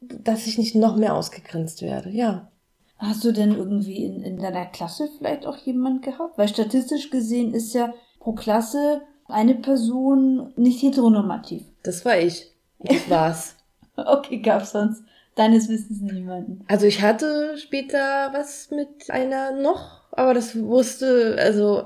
dass 0.01 0.47
ich 0.47 0.57
nicht 0.57 0.73
noch 0.73 0.95
mehr 0.95 1.15
ausgegrenzt 1.15 1.83
werde. 1.83 2.09
Ja. 2.09 2.49
Hast 2.97 3.23
du 3.23 3.31
denn 3.31 3.55
irgendwie 3.55 4.03
in, 4.03 4.23
in 4.23 4.39
deiner 4.39 4.65
Klasse 4.65 5.07
vielleicht 5.17 5.45
auch 5.45 5.57
jemand 5.57 6.01
gehabt? 6.01 6.37
Weil 6.37 6.47
statistisch 6.47 7.11
gesehen 7.11 7.53
ist 7.53 7.73
ja 7.73 7.93
pro 8.19 8.33
Klasse 8.33 9.01
eine 9.27 9.55
Person 9.55 10.51
nicht 10.55 10.81
heteronormativ. 10.81 11.63
Das 11.83 12.05
war 12.05 12.17
ich. 12.17 12.51
Das 12.79 13.09
war's. 13.09 13.55
Okay, 13.97 14.37
gab's 14.37 14.71
sonst 14.71 15.03
deines 15.35 15.67
Wissens 15.69 16.01
niemanden. 16.01 16.63
Also 16.67 16.85
ich 16.85 17.01
hatte 17.01 17.57
später 17.57 18.29
was 18.33 18.71
mit 18.71 19.09
einer 19.09 19.51
noch, 19.51 20.01
aber 20.11 20.33
das 20.33 20.59
wusste, 20.59 21.35
also 21.37 21.83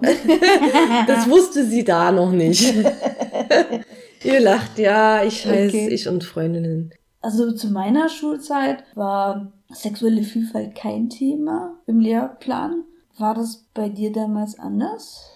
das 1.07 1.29
wusste 1.29 1.65
sie 1.65 1.83
da 1.83 2.11
noch 2.11 2.31
nicht. 2.31 2.73
Ihr 4.23 4.39
lacht, 4.39 4.77
ja, 4.79 5.23
ich 5.23 5.45
heiße 5.45 5.67
Okay. 5.77 5.89
ich 5.89 6.07
und 6.07 6.23
Freundinnen. 6.23 6.91
Also 7.21 7.51
zu 7.51 7.67
meiner 7.69 8.09
Schulzeit 8.09 8.83
war 8.95 9.51
sexuelle 9.71 10.23
Vielfalt 10.23 10.75
kein 10.75 11.09
Thema 11.09 11.79
im 11.87 11.99
Lehrplan. 11.99 12.83
War 13.17 13.33
das 13.33 13.65
bei 13.73 13.89
dir 13.89 14.11
damals 14.11 14.59
anders? 14.59 15.31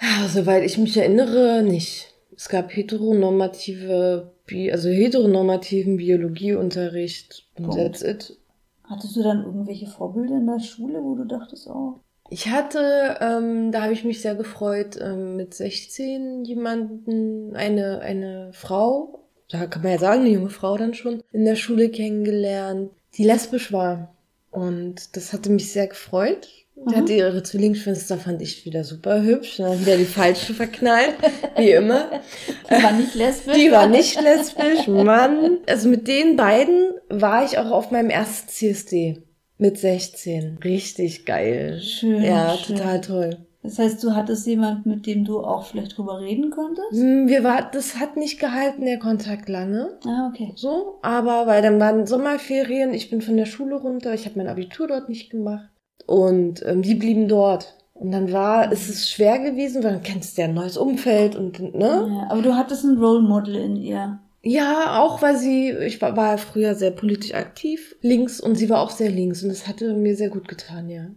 Ja, 0.00 0.26
Soweit 0.28 0.64
ich 0.64 0.78
mich 0.78 0.96
erinnere, 0.96 1.62
nicht. 1.62 2.14
Es 2.34 2.48
gab 2.48 2.74
heteronormative, 2.74 4.32
Bi 4.46 4.72
also 4.72 4.88
heteronormativen 4.88 5.98
Biologieunterricht 5.98 7.46
und 7.56 7.66
Punkt. 7.66 7.80
that's 7.80 8.02
it. 8.02 8.36
Hattest 8.84 9.14
du 9.14 9.22
dann 9.22 9.44
irgendwelche 9.44 9.86
Vorbilder 9.86 10.36
in 10.36 10.46
der 10.46 10.58
Schule, 10.60 11.00
wo 11.02 11.14
du 11.14 11.24
dachtest, 11.24 11.68
oh, 11.68 12.00
Ich 12.30 12.48
hatte, 12.48 13.18
ähm, 13.20 13.72
da 13.72 13.82
habe 13.82 13.92
ich 13.92 14.04
mich 14.04 14.22
sehr 14.22 14.36
gefreut, 14.36 14.96
ähm, 15.00 15.36
mit 15.36 15.52
16 15.52 16.44
jemanden, 16.44 17.56
eine, 17.56 18.00
eine 18.00 18.52
Frau, 18.52 19.24
da 19.50 19.66
kann 19.66 19.82
man 19.82 19.92
ja 19.92 19.98
sagen, 19.98 20.20
eine 20.20 20.30
junge 20.30 20.50
Frau 20.50 20.76
dann 20.76 20.94
schon, 20.94 21.22
in 21.32 21.44
der 21.44 21.56
Schule 21.56 21.88
kennengelernt, 21.88 22.92
die 23.14 23.24
lesbisch 23.24 23.72
war. 23.72 24.14
Und 24.52 25.16
das 25.16 25.32
hatte 25.32 25.50
mich 25.50 25.72
sehr 25.72 25.88
gefreut. 25.88 26.48
Die 26.88 26.96
hatte 26.96 27.12
ihre 27.12 27.42
Zwillingsschwester, 27.42 28.16
fand 28.16 28.40
ich 28.40 28.64
wieder 28.64 28.84
super 28.84 29.22
hübsch. 29.22 29.58
Dann 29.58 29.80
wieder 29.80 29.98
die 29.98 30.04
falsche 30.04 30.54
verknallt, 30.54 31.14
wie 31.56 31.72
immer. 31.72 32.22
Die 32.70 32.82
war 32.82 32.92
nicht 32.92 33.14
lesbisch. 33.14 33.54
Die 33.54 33.70
war 33.70 33.86
nicht 33.86 34.18
lesbisch, 34.20 34.86
Mann. 34.86 35.58
Also 35.68 35.88
mit 35.88 36.08
den 36.08 36.36
beiden 36.36 36.94
war 37.10 37.44
ich 37.44 37.58
auch 37.58 37.70
auf 37.70 37.90
meinem 37.90 38.08
ersten 38.08 38.48
CSD. 38.48 39.22
Mit 39.60 39.78
16. 39.78 40.58
Richtig 40.64 41.26
geil. 41.26 41.80
Schön. 41.80 42.22
Ja, 42.24 42.56
schön. 42.56 42.76
total 42.76 43.00
toll. 43.02 43.36
Das 43.62 43.78
heißt, 43.78 44.02
du 44.02 44.14
hattest 44.14 44.46
jemand, 44.46 44.86
mit 44.86 45.06
dem 45.06 45.26
du 45.26 45.40
auch 45.40 45.66
vielleicht 45.66 45.98
drüber 45.98 46.18
reden 46.20 46.50
konntest? 46.50 46.92
Hm, 46.92 47.28
Wir 47.28 47.44
war, 47.44 47.70
das 47.70 48.00
hat 48.00 48.16
nicht 48.16 48.40
gehalten, 48.40 48.86
der 48.86 48.98
Kontakt 48.98 49.50
lange. 49.50 49.98
Ah, 50.06 50.30
okay. 50.32 50.52
So, 50.56 50.98
aber 51.02 51.46
weil 51.46 51.60
dann 51.60 51.78
waren 51.78 52.06
Sommerferien, 52.06 52.94
ich 52.94 53.10
bin 53.10 53.20
von 53.20 53.36
der 53.36 53.44
Schule 53.44 53.76
runter, 53.76 54.14
ich 54.14 54.24
habe 54.24 54.38
mein 54.38 54.48
Abitur 54.48 54.88
dort 54.88 55.10
nicht 55.10 55.28
gemacht. 55.28 55.68
Und 56.06 56.64
ähm, 56.66 56.80
die 56.80 56.94
blieben 56.94 57.28
dort. 57.28 57.74
Und 57.92 58.12
dann 58.12 58.32
war, 58.32 58.72
es 58.72 58.88
ist 58.88 59.10
schwer 59.10 59.38
gewesen, 59.40 59.84
weil 59.84 59.92
du 59.92 60.00
kennst 60.00 60.38
ja 60.38 60.46
ein 60.46 60.54
neues 60.54 60.78
Umfeld 60.78 61.36
und, 61.36 61.60
ne? 61.74 62.08
Ja, 62.10 62.30
aber 62.30 62.40
du 62.40 62.56
hattest 62.56 62.84
ein 62.84 62.96
Role 62.96 63.20
Model 63.20 63.56
in 63.56 63.76
ihr. 63.76 64.18
Ja, 64.42 65.00
auch 65.00 65.20
weil 65.20 65.36
sie, 65.36 65.70
ich 65.70 66.00
war, 66.00 66.16
war 66.16 66.38
früher 66.38 66.74
sehr 66.74 66.92
politisch 66.92 67.34
aktiv, 67.34 67.96
links, 68.00 68.40
und 68.40 68.54
sie 68.54 68.70
war 68.70 68.80
auch 68.80 68.90
sehr 68.90 69.10
links. 69.10 69.42
Und 69.42 69.50
das 69.50 69.68
hatte 69.68 69.94
mir 69.94 70.16
sehr 70.16 70.30
gut 70.30 70.48
getan, 70.48 70.88
ja. 70.88 71.10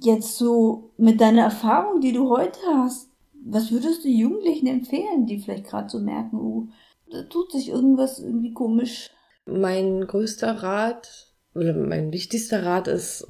Jetzt 0.00 0.36
so 0.36 0.90
mit 0.98 1.20
deiner 1.20 1.44
Erfahrung, 1.44 2.00
die 2.00 2.12
du 2.12 2.28
heute 2.28 2.58
hast, 2.74 3.08
was 3.44 3.70
würdest 3.70 4.04
du 4.04 4.08
Jugendlichen 4.08 4.66
empfehlen, 4.66 5.26
die 5.26 5.38
vielleicht 5.38 5.66
gerade 5.66 5.88
so 5.88 6.00
merken, 6.00 6.38
oh, 6.38 6.68
da 7.10 7.22
tut 7.22 7.52
sich 7.52 7.68
irgendwas 7.68 8.18
irgendwie 8.18 8.52
komisch? 8.52 9.10
Mein 9.46 10.06
größter 10.06 10.62
Rat, 10.62 11.32
oder 11.54 11.72
mein 11.72 12.12
wichtigster 12.12 12.66
Rat 12.66 12.88
ist, 12.88 13.26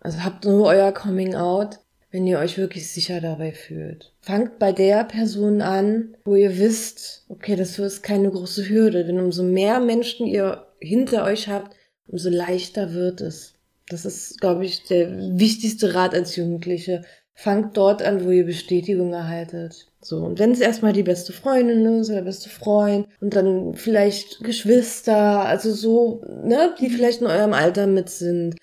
also 0.00 0.24
habt 0.24 0.44
nur 0.46 0.66
euer 0.66 0.92
Coming 0.92 1.34
Out, 1.36 1.78
wenn 2.10 2.26
ihr 2.26 2.38
euch 2.38 2.58
wirklich 2.58 2.90
sicher 2.90 3.20
dabei 3.20 3.52
fühlt. 3.52 4.12
Fangt 4.20 4.58
bei 4.58 4.72
der 4.72 5.04
Person 5.04 5.62
an, 5.62 6.16
wo 6.24 6.34
ihr 6.34 6.58
wisst, 6.58 7.24
okay, 7.28 7.56
das 7.56 7.78
ist 7.78 8.02
keine 8.02 8.30
große 8.30 8.68
Hürde, 8.68 9.04
denn 9.04 9.20
umso 9.20 9.42
mehr 9.42 9.80
Menschen 9.80 10.26
ihr 10.26 10.66
hinter 10.80 11.24
euch 11.24 11.48
habt, 11.48 11.76
umso 12.06 12.28
leichter 12.28 12.92
wird 12.92 13.20
es. 13.20 13.54
Das 13.88 14.04
ist, 14.04 14.40
glaube 14.40 14.64
ich, 14.64 14.84
der 14.84 15.38
wichtigste 15.38 15.94
Rat 15.94 16.14
als 16.14 16.36
Jugendliche. 16.36 17.02
Fangt 17.34 17.76
dort 17.76 18.02
an, 18.02 18.24
wo 18.24 18.30
ihr 18.30 18.44
Bestätigung 18.44 19.12
erhaltet. 19.12 19.86
So, 20.02 20.18
und 20.18 20.38
wenn 20.38 20.52
es 20.52 20.60
erstmal 20.60 20.92
die 20.92 21.02
beste 21.02 21.32
Freundin 21.32 21.84
ist 22.00 22.08
oder 22.08 22.18
der 22.18 22.24
beste 22.24 22.48
Freund 22.48 23.06
und 23.20 23.34
dann 23.34 23.74
vielleicht 23.74 24.40
Geschwister, 24.40 25.40
also 25.46 25.72
so, 25.72 26.22
ne, 26.44 26.74
die 26.80 26.90
vielleicht 26.90 27.20
in 27.20 27.26
eurem 27.26 27.52
Alter 27.52 27.86
mit 27.86 28.10
sind. 28.10 28.56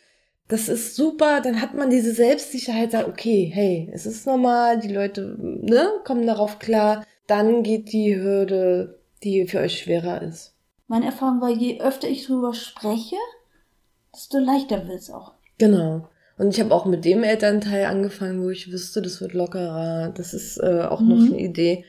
Das 0.50 0.70
ist 0.70 0.96
super, 0.96 1.42
dann 1.42 1.62
hat 1.62 1.74
man 1.74 1.90
diese 1.90 2.14
Selbstsicherheit, 2.14 2.92
sagt, 2.92 3.10
okay, 3.10 3.52
hey, 3.54 3.90
es 3.94 4.06
ist 4.06 4.26
normal, 4.26 4.80
die 4.80 4.88
Leute, 4.94 5.36
ne, 5.40 5.90
kommen 6.06 6.26
darauf 6.26 6.58
klar. 6.60 7.04
Dann 7.28 7.64
geht 7.64 7.92
die 7.92 8.16
Hürde, 8.16 9.00
die 9.24 9.46
für 9.48 9.60
euch 9.60 9.80
schwerer 9.80 10.22
ist. 10.22 10.54
Meine 10.88 11.08
Erfahrung 11.08 11.42
war, 11.42 11.50
je 11.50 11.82
öfter 11.82 12.08
ich 12.08 12.26
drüber 12.26 12.54
spreche, 12.54 13.18
desto 14.16 14.38
leichter 14.40 14.88
wird's 14.88 15.10
auch. 15.12 15.34
Genau. 15.58 16.08
Und 16.38 16.54
ich 16.54 16.62
habe 16.62 16.74
auch 16.74 16.86
mit 16.86 17.04
dem 17.04 17.24
Elternteil 17.24 17.86
angefangen, 17.86 18.42
wo 18.44 18.50
ich 18.50 18.72
wüsste, 18.72 19.02
das 19.02 19.20
wird 19.20 19.34
lockerer. 19.34 20.14
Das 20.16 20.34
ist 20.34 20.58
äh, 20.60 20.84
auch 20.88 21.02
noch 21.02 21.18
Mhm. 21.18 21.34
eine 21.34 21.40
Idee. 21.42 21.84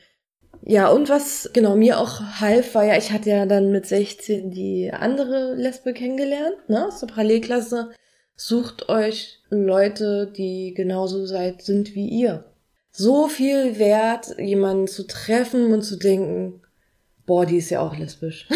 Ja, 0.63 0.89
und 0.89 1.07
was 1.07 1.49
genau 1.53 1.75
mir 1.77 1.99
auch 1.99 2.19
half, 2.41 2.75
war 2.75 2.83
ja, 2.83 2.97
ich 2.97 3.11
hatte 3.13 3.29
ja 3.29 3.45
dann 3.45 3.71
mit 3.71 3.85
16 3.85 4.51
die 4.51 4.91
andere 4.91 5.53
Lesbe 5.55 5.93
kennengelernt, 5.93 6.57
ne, 6.67 6.87
aus 6.87 6.99
der 6.99 7.07
Parallelklasse. 7.07 7.91
Sucht 8.41 8.87
euch 8.87 9.41
Leute, 9.49 10.31
die 10.33 10.73
genauso 10.73 11.25
seid, 11.25 11.61
sind 11.61 11.93
wie 11.93 12.07
ihr. 12.07 12.45
So 12.89 13.27
viel 13.27 13.77
wert, 13.79 14.33
jemanden 14.39 14.87
zu 14.87 15.05
treffen 15.05 15.73
und 15.73 15.81
zu 15.81 15.97
denken, 15.97 16.61
boah, 17.25 17.45
die 17.45 17.57
ist 17.57 17.69
ja 17.69 17.81
auch 17.81 17.97
lesbisch. 17.97 18.47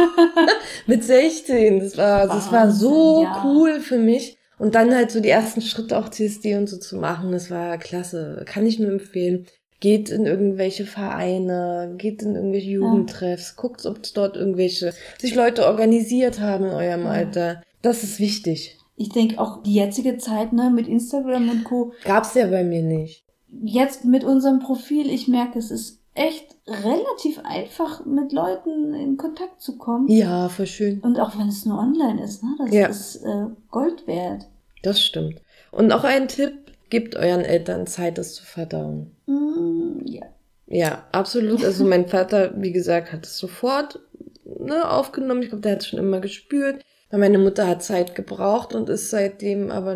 mit 0.86 1.04
16, 1.04 1.80
das 1.80 1.98
war, 1.98 2.26
das 2.26 2.50
war 2.50 2.70
so 2.70 3.24
ja. 3.24 3.44
cool 3.44 3.80
für 3.80 3.98
mich. 3.98 4.38
Und 4.58 4.74
dann 4.74 4.94
halt 4.94 5.10
so 5.10 5.20
die 5.20 5.28
ersten 5.28 5.60
Schritte 5.60 5.98
auch 5.98 6.08
CSD 6.08 6.56
und 6.56 6.70
so 6.70 6.78
zu 6.78 6.96
machen, 6.96 7.32
das 7.32 7.50
war 7.50 7.76
klasse. 7.76 8.46
Kann 8.46 8.64
ich 8.64 8.78
nur 8.78 8.90
empfehlen. 8.90 9.44
Geht 9.80 10.08
in 10.08 10.24
irgendwelche 10.24 10.86
Vereine, 10.86 11.96
geht 11.98 12.22
in 12.22 12.34
irgendwelche 12.34 12.70
Jugendtreffs, 12.70 13.56
guckt, 13.56 13.84
ob 13.84 14.04
es 14.04 14.14
dort 14.14 14.38
irgendwelche 14.38 14.94
sich 15.20 15.34
Leute 15.34 15.66
organisiert 15.66 16.40
haben 16.40 16.64
in 16.64 16.72
eurem. 16.72 17.06
Alter. 17.06 17.62
Das 17.82 18.04
ist 18.04 18.18
wichtig. 18.18 18.78
Ich 18.96 19.08
denke 19.08 19.40
auch 19.40 19.62
die 19.62 19.74
jetzige 19.74 20.18
Zeit, 20.18 20.52
ne, 20.52 20.70
mit 20.70 20.86
Instagram 20.86 21.48
und 21.50 21.64
Co. 21.64 21.92
Gab's 22.04 22.34
ja 22.34 22.46
bei 22.46 22.62
mir 22.64 22.82
nicht. 22.82 23.24
Jetzt 23.64 24.04
mit 24.04 24.24
unserem 24.24 24.60
Profil, 24.60 25.10
ich 25.10 25.28
merke, 25.28 25.58
es 25.58 25.70
ist 25.70 26.00
echt 26.14 26.56
relativ 26.66 27.40
einfach, 27.44 28.04
mit 28.04 28.32
Leuten 28.32 28.94
in 28.94 29.16
Kontakt 29.16 29.60
zu 29.60 29.78
kommen. 29.78 30.08
Ja, 30.08 30.48
voll 30.48 30.66
schön. 30.66 31.00
Und 31.00 31.18
auch 31.18 31.38
wenn 31.38 31.48
es 31.48 31.64
nur 31.64 31.78
online 31.78 32.22
ist, 32.22 32.42
ne, 32.42 32.50
das 32.58 32.72
Ja. 32.74 32.86
ist 32.86 33.16
äh, 33.16 33.46
Gold 33.70 34.06
wert. 34.06 34.46
Das 34.82 35.00
stimmt. 35.02 35.40
Und 35.70 35.90
auch 35.92 36.04
ein 36.04 36.28
Tipp, 36.28 36.52
gebt 36.90 37.16
euren 37.16 37.40
Eltern 37.40 37.86
Zeit, 37.86 38.18
das 38.18 38.34
zu 38.34 38.44
verdauen. 38.44 39.12
Mm, 39.26 40.04
ja. 40.04 40.22
Ja, 40.66 41.04
absolut. 41.12 41.64
Also 41.64 41.84
mein 41.84 42.06
Vater, 42.08 42.52
wie 42.60 42.72
gesagt, 42.72 43.12
hat 43.12 43.24
es 43.26 43.38
sofort 43.38 44.00
ne, 44.44 44.90
aufgenommen. 44.90 45.42
Ich 45.42 45.48
glaube, 45.48 45.62
der 45.62 45.72
hat 45.72 45.80
es 45.80 45.88
schon 45.88 45.98
immer 45.98 46.20
gespürt. 46.20 46.82
Meine 47.12 47.38
Mutter 47.38 47.68
hat 47.68 47.82
Zeit 47.82 48.14
gebraucht 48.14 48.74
und 48.74 48.88
ist 48.88 49.10
seitdem 49.10 49.70
aber 49.70 49.94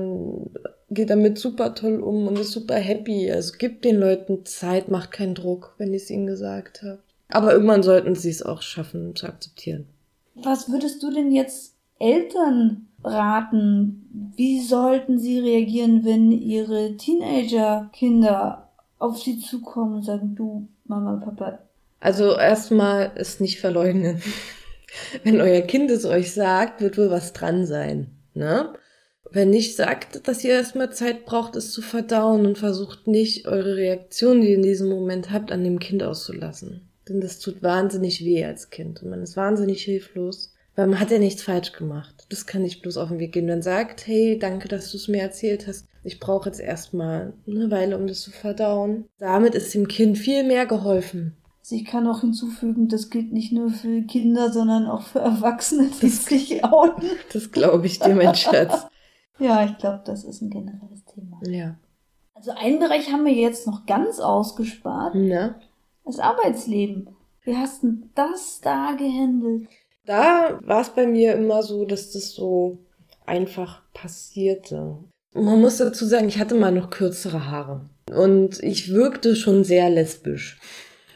geht 0.91 1.11
damit 1.11 1.39
super 1.39 1.75
toll 1.75 2.01
um 2.01 2.29
und 2.29 2.39
ist 2.39 2.53
super 2.53 2.77
happy. 2.77 3.31
Also 3.31 3.57
gibt 3.59 3.85
den 3.85 3.97
Leuten 3.97 4.45
Zeit, 4.45 4.89
macht 4.89 5.13
keinen 5.13 5.35
Druck, 5.35 5.75
wenn 5.79 5.95
ich 5.95 6.03
es 6.03 6.11
ihnen 6.11 6.27
gesagt 6.27 6.83
habe. 6.83 6.99
Aber 7.29 7.53
irgendwann 7.53 7.83
sollten 7.83 8.15
sie 8.15 8.31
es 8.31 8.43
auch 8.43 8.63
schaffen 8.63 9.17
zu 9.17 9.27
akzeptieren. 9.27 9.87
Was 10.35 10.71
würdest 10.71 11.03
du 11.03 11.11
denn 11.11 11.33
jetzt 11.33 11.75
Eltern 11.99 12.87
raten? 13.03 14.33
Wie 14.37 14.61
sollten 14.61 15.19
sie 15.19 15.39
reagieren, 15.41 16.05
wenn 16.05 16.31
ihre 16.31 16.97
Teenager-Kinder 16.97 18.69
auf 18.99 19.19
sie 19.23 19.41
zukommen 19.41 19.97
und 19.97 20.05
sagen, 20.05 20.35
du, 20.35 20.69
Mama, 20.85 21.17
Papa, 21.17 21.59
Also 22.01 22.37
erstmal 22.37 23.13
ist 23.17 23.41
nicht 23.41 23.59
verleugnen. 23.59 24.23
Wenn 25.25 25.41
euer 25.41 25.63
Kind 25.63 25.91
es 25.91 26.05
euch 26.05 26.33
sagt, 26.33 26.81
wird 26.81 26.99
wohl 26.99 27.11
was 27.11 27.33
dran 27.33 27.67
sein. 27.67 28.17
Ne? 28.35 28.73
Wenn 29.31 29.51
nicht 29.51 29.77
sagt, 29.77 30.29
dass 30.29 30.45
ihr 30.45 30.53
erstmal 30.53 30.93
Zeit 30.93 31.27
braucht, 31.27 31.57
es 31.57 31.73
zu 31.73 31.83
verdauen 31.83 32.47
und 32.47 32.59
versucht 32.59 33.07
nicht, 33.07 33.47
eure 33.49 33.77
Reaktion, 33.77 34.41
die 34.41 34.51
ihr 34.51 34.57
in 34.57 34.63
diesem 34.63 34.89
Moment 34.89 35.31
habt, 35.31 35.51
an 35.51 35.65
dem 35.65 35.79
Kind 35.79 36.03
auszulassen. 36.03 36.89
Denn 37.09 37.21
das 37.21 37.39
tut 37.39 37.63
wahnsinnig 37.63 38.25
weh 38.25 38.45
als 38.45 38.71
Kind 38.71 39.03
und 39.03 39.11
man 39.11 39.23
ist 39.23 39.37
wahnsinnig 39.37 39.83
hilflos, 39.83 40.53
weil 40.75 40.87
man 40.89 41.01
hat 41.01 41.11
ja 41.11 41.19
nichts 41.19 41.43
falsch 41.43 41.73
gemacht. 41.73 42.27
Das 42.29 42.47
kann 42.47 42.63
nicht 42.63 42.83
bloß 42.83 42.97
auf 42.97 43.09
den 43.09 43.19
Weg 43.19 43.33
gehen. 43.33 43.47
Man 43.47 43.63
sagt, 43.63 44.07
hey, 44.07 44.39
danke, 44.39 44.69
dass 44.69 44.91
du 44.91 44.97
es 44.97 45.09
mir 45.09 45.23
erzählt 45.23 45.67
hast. 45.67 45.87
Ich 46.05 46.21
brauche 46.21 46.49
jetzt 46.49 46.61
erstmal 46.61 47.33
eine 47.47 47.71
Weile, 47.71 47.97
um 47.97 48.07
das 48.07 48.21
zu 48.21 48.31
verdauen. 48.31 49.07
Damit 49.19 49.55
ist 49.55 49.75
dem 49.75 49.89
Kind 49.89 50.19
viel 50.19 50.45
mehr 50.45 50.67
geholfen. 50.67 51.37
Also 51.67 51.75
ich 51.75 51.85
kann 51.85 52.07
auch 52.07 52.21
hinzufügen, 52.21 52.87
das 52.87 53.11
gilt 53.11 53.33
nicht 53.33 53.51
nur 53.51 53.71
für 53.71 54.03
Kinder, 54.03 54.53
sondern 54.53 54.87
auch 54.87 55.03
für 55.03 55.19
Erwachsene, 55.19 55.91
die 56.01 56.11
sich 56.11 56.63
outen. 56.63 57.09
Das 57.33 57.51
glaube 57.51 57.87
ich 57.87 57.99
dir, 57.99 58.15
mein 58.15 58.35
Schatz. 58.35 58.87
Ja, 59.39 59.67
ich 59.67 59.77
glaube, 59.77 60.01
das 60.07 60.25
ist 60.25 60.41
ein 60.41 60.49
generelles 60.49 61.05
Thema. 61.05 61.39
Ja. 61.47 61.77
Also 62.33 62.53
einen 62.53 62.79
Bereich 62.79 63.13
haben 63.13 63.27
wir 63.27 63.35
jetzt 63.35 63.67
noch 63.67 63.85
ganz 63.85 64.19
ausgespart, 64.19 65.15
Na? 65.15 65.61
das 66.07 66.21
Arbeitsleben. 66.21 67.11
Wie 67.43 67.55
hast 67.55 67.83
du 67.83 67.99
das 68.15 68.63
da 68.63 68.93
gehandelt? 68.93 69.69
Da 70.07 70.59
war 70.63 70.81
es 70.81 70.89
bei 70.89 71.07
mir 71.07 71.35
immer 71.35 71.63
so, 71.63 71.85
dass 71.85 72.13
das 72.13 72.31
so 72.31 72.79
einfach 73.27 73.83
passierte. 73.93 74.97
Man 75.35 75.61
muss 75.61 75.77
dazu 75.77 76.07
sagen, 76.07 76.29
ich 76.29 76.39
hatte 76.39 76.55
mal 76.55 76.73
noch 76.73 76.89
kürzere 76.89 77.51
Haare. 77.51 77.91
Und 78.11 78.63
ich 78.63 78.95
wirkte 78.95 79.37
schon 79.37 79.65
sehr 79.65 79.91
lesbisch. 79.91 80.59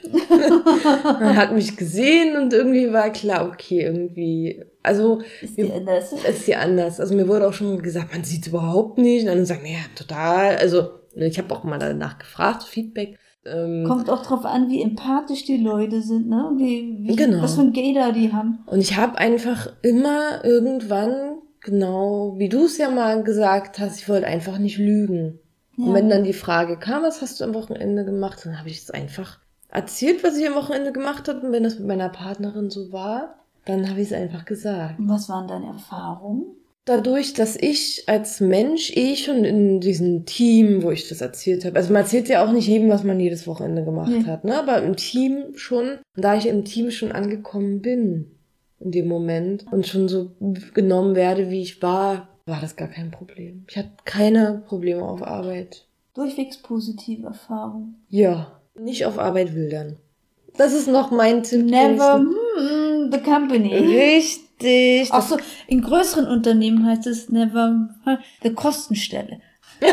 Man 1.05 1.37
hat 1.37 1.53
mich 1.53 1.77
gesehen 1.77 2.37
und 2.37 2.53
irgendwie 2.53 2.93
war 2.93 3.11
klar, 3.11 3.49
okay, 3.49 3.83
irgendwie, 3.83 4.63
also 4.83 5.21
Ist 5.43 5.57
dir 5.57 5.75
anders? 5.75 6.13
ist 6.29 6.49
ja 6.49 6.61
anders. 6.61 7.01
Also 7.01 7.15
mir 7.15 7.29
wurde 7.29 7.47
auch 7.47 7.53
schon 7.53 7.83
gesagt, 7.83 8.13
man 8.13 8.25
sieht 8.25 8.43
es 8.43 8.49
überhaupt 8.49 8.99
nicht. 8.99 9.23
Und 9.23 9.29
dann 9.29 9.47
sagen, 9.47 9.67
ja, 9.67 9.79
total. 9.95 10.57
Also 10.57 10.91
ich 11.15 11.39
habe 11.39 11.55
auch 11.55 11.65
mal 11.65 11.79
danach 11.79 12.19
gefragt, 12.19 12.63
Feedback. 12.63 13.19
Ähm, 13.45 13.85
Kommt 13.87 14.11
auch 14.11 14.25
drauf 14.25 14.45
an, 14.45 14.69
wie 14.69 14.83
empathisch 14.83 15.45
die 15.45 15.57
Leute 15.57 16.03
sind, 16.03 16.29
ne? 16.29 16.53
Wie, 16.57 16.99
wie, 17.01 17.17
Genau. 17.17 17.43
Was 17.43 17.55
für 17.55 17.63
ein 17.63 17.73
Gator 17.73 18.13
die 18.13 18.33
haben. 18.33 18.59
Und 18.67 18.81
ich 18.81 18.97
habe 18.97 19.19
einfach 19.19 19.73
immer 19.83 20.45
irgendwann, 20.45 21.39
genau 21.61 22.35
wie 22.37 22.51
du 22.51 22.65
es 22.65 22.77
ja 22.77 22.91
mal 22.91 23.23
gesagt 23.23 23.79
hast, 23.79 23.99
ich 23.99 24.09
wollte 24.09 24.27
einfach 24.27 24.59
nicht 24.59 24.79
lügen. 24.79 25.39
Ja. 25.77 25.87
Und 25.87 25.95
wenn 25.95 26.11
dann 26.11 26.25
die 26.25 26.35
Frage 26.35 26.79
kam, 26.79 27.03
was 27.03 27.23
hast 27.23 27.41
du 27.41 27.45
am 27.45 27.55
Wochenende 27.55 28.05
gemacht, 28.05 28.41
dann 28.45 28.59
habe 28.59 28.69
ich 28.69 28.79
es 28.79 28.91
einfach 28.91 29.39
erzählt, 29.73 30.23
was 30.25 30.37
ich 30.37 30.47
am 30.47 30.55
Wochenende 30.55 30.93
gemacht 30.93 31.29
habe. 31.29 31.47
Und 31.47 31.53
wenn 31.53 31.63
das 31.63 31.79
mit 31.79 31.89
meiner 31.89 32.09
Partnerin 32.09 32.71
so 32.71 32.93
war, 32.93 33.37
dann 33.65 33.89
habe 33.89 34.01
ich 34.01 34.09
es 34.09 34.13
einfach 34.13 34.45
gesagt. 34.45 34.99
Und 34.99 35.09
was 35.09 35.29
waren 35.29 35.49
deine 35.49 35.67
Erfahrungen? 35.67 36.45
dadurch, 36.87 37.35
dass 37.35 37.57
ich 37.57 38.05
als 38.09 38.41
Mensch 38.41 38.91
eh 38.97 39.15
schon 39.15 39.45
in 39.45 39.81
diesem 39.81 40.25
Team, 40.27 40.83
wo 40.83 40.91
ich 40.91 41.09
das 41.09 41.21
erzählt 41.21 41.65
habe, 41.65 41.77
also 41.77 41.93
man 41.93 42.03
erzählt 42.03 42.29
ja 42.29 42.45
auch 42.45 42.51
nicht 42.51 42.67
jedem, 42.67 42.89
was 42.89 43.05
man 43.05 43.21
jedes 43.21 43.47
Wochenende 43.47 43.85
gemacht 43.85 44.11
Nee. 44.11 44.25
hat, 44.25 44.45
ne? 44.45 44.59
aber 44.59 44.83
im 44.83 44.97
Team 44.97 45.55
schon, 45.55 45.99
da 46.17 46.35
ich 46.35 46.47
im 46.47 46.65
Team 46.65 46.91
schon 46.91 47.13
angekommen 47.13 47.81
bin 47.81 48.33
in 48.81 48.91
dem 48.91 49.07
Moment 49.07 49.67
und 49.71 49.87
schon 49.87 50.09
so 50.09 50.33
genommen 50.75 51.15
werde, 51.15 51.51
wie 51.51 51.61
ich 51.63 51.81
war, 51.81 52.29
war 52.47 52.61
das 52.61 52.75
gar 52.75 52.89
kein 52.89 53.13
Problem. 53.13 53.65
Ich 53.69 53.77
hatte 53.77 53.91
keine 54.05 54.63
Probleme 54.67 55.03
auf 55.05 55.23
Arbeit. 55.23 55.87
Durchwegs 56.15 56.59
positive 56.59 57.27
Erfahrung. 57.27 57.95
Ja, 58.09 58.60
nicht 58.81 59.05
auf 59.07 59.19
Arbeit 59.19 59.55
wildern. 59.55 59.99
Das 60.57 60.73
ist 60.73 60.89
noch 60.89 61.11
mein 61.11 61.43
Tipp. 61.43 61.65
Never 61.65 62.19
mm, 62.19 63.11
the 63.13 63.21
company. 63.21 63.75
Richtig. 63.75 65.11
Auch 65.13 65.19
Das 65.19 65.29
so, 65.29 65.39
in 65.67 65.83
größeren 65.83 66.27
Unternehmen 66.27 66.87
heißt 66.87 67.07
es 67.07 67.29
never 67.29 67.89
hm, 68.05 68.19
the 68.43 68.53
Kostenstelle. 68.53 69.41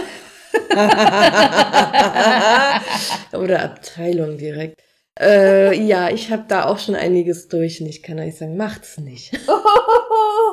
Oder 3.33 3.63
Abteilung 3.63 4.37
direkt. 4.37 4.81
Äh, 5.19 5.79
ja, 5.81 6.09
ich 6.09 6.31
habe 6.31 6.45
da 6.47 6.65
auch 6.65 6.79
schon 6.79 6.95
einiges 6.95 7.47
durch 7.47 7.81
und 7.81 7.87
ich 7.87 8.03
kann 8.03 8.19
euch 8.19 8.37
sagen, 8.37 8.57
macht's 8.57 8.97
nicht. 8.97 9.39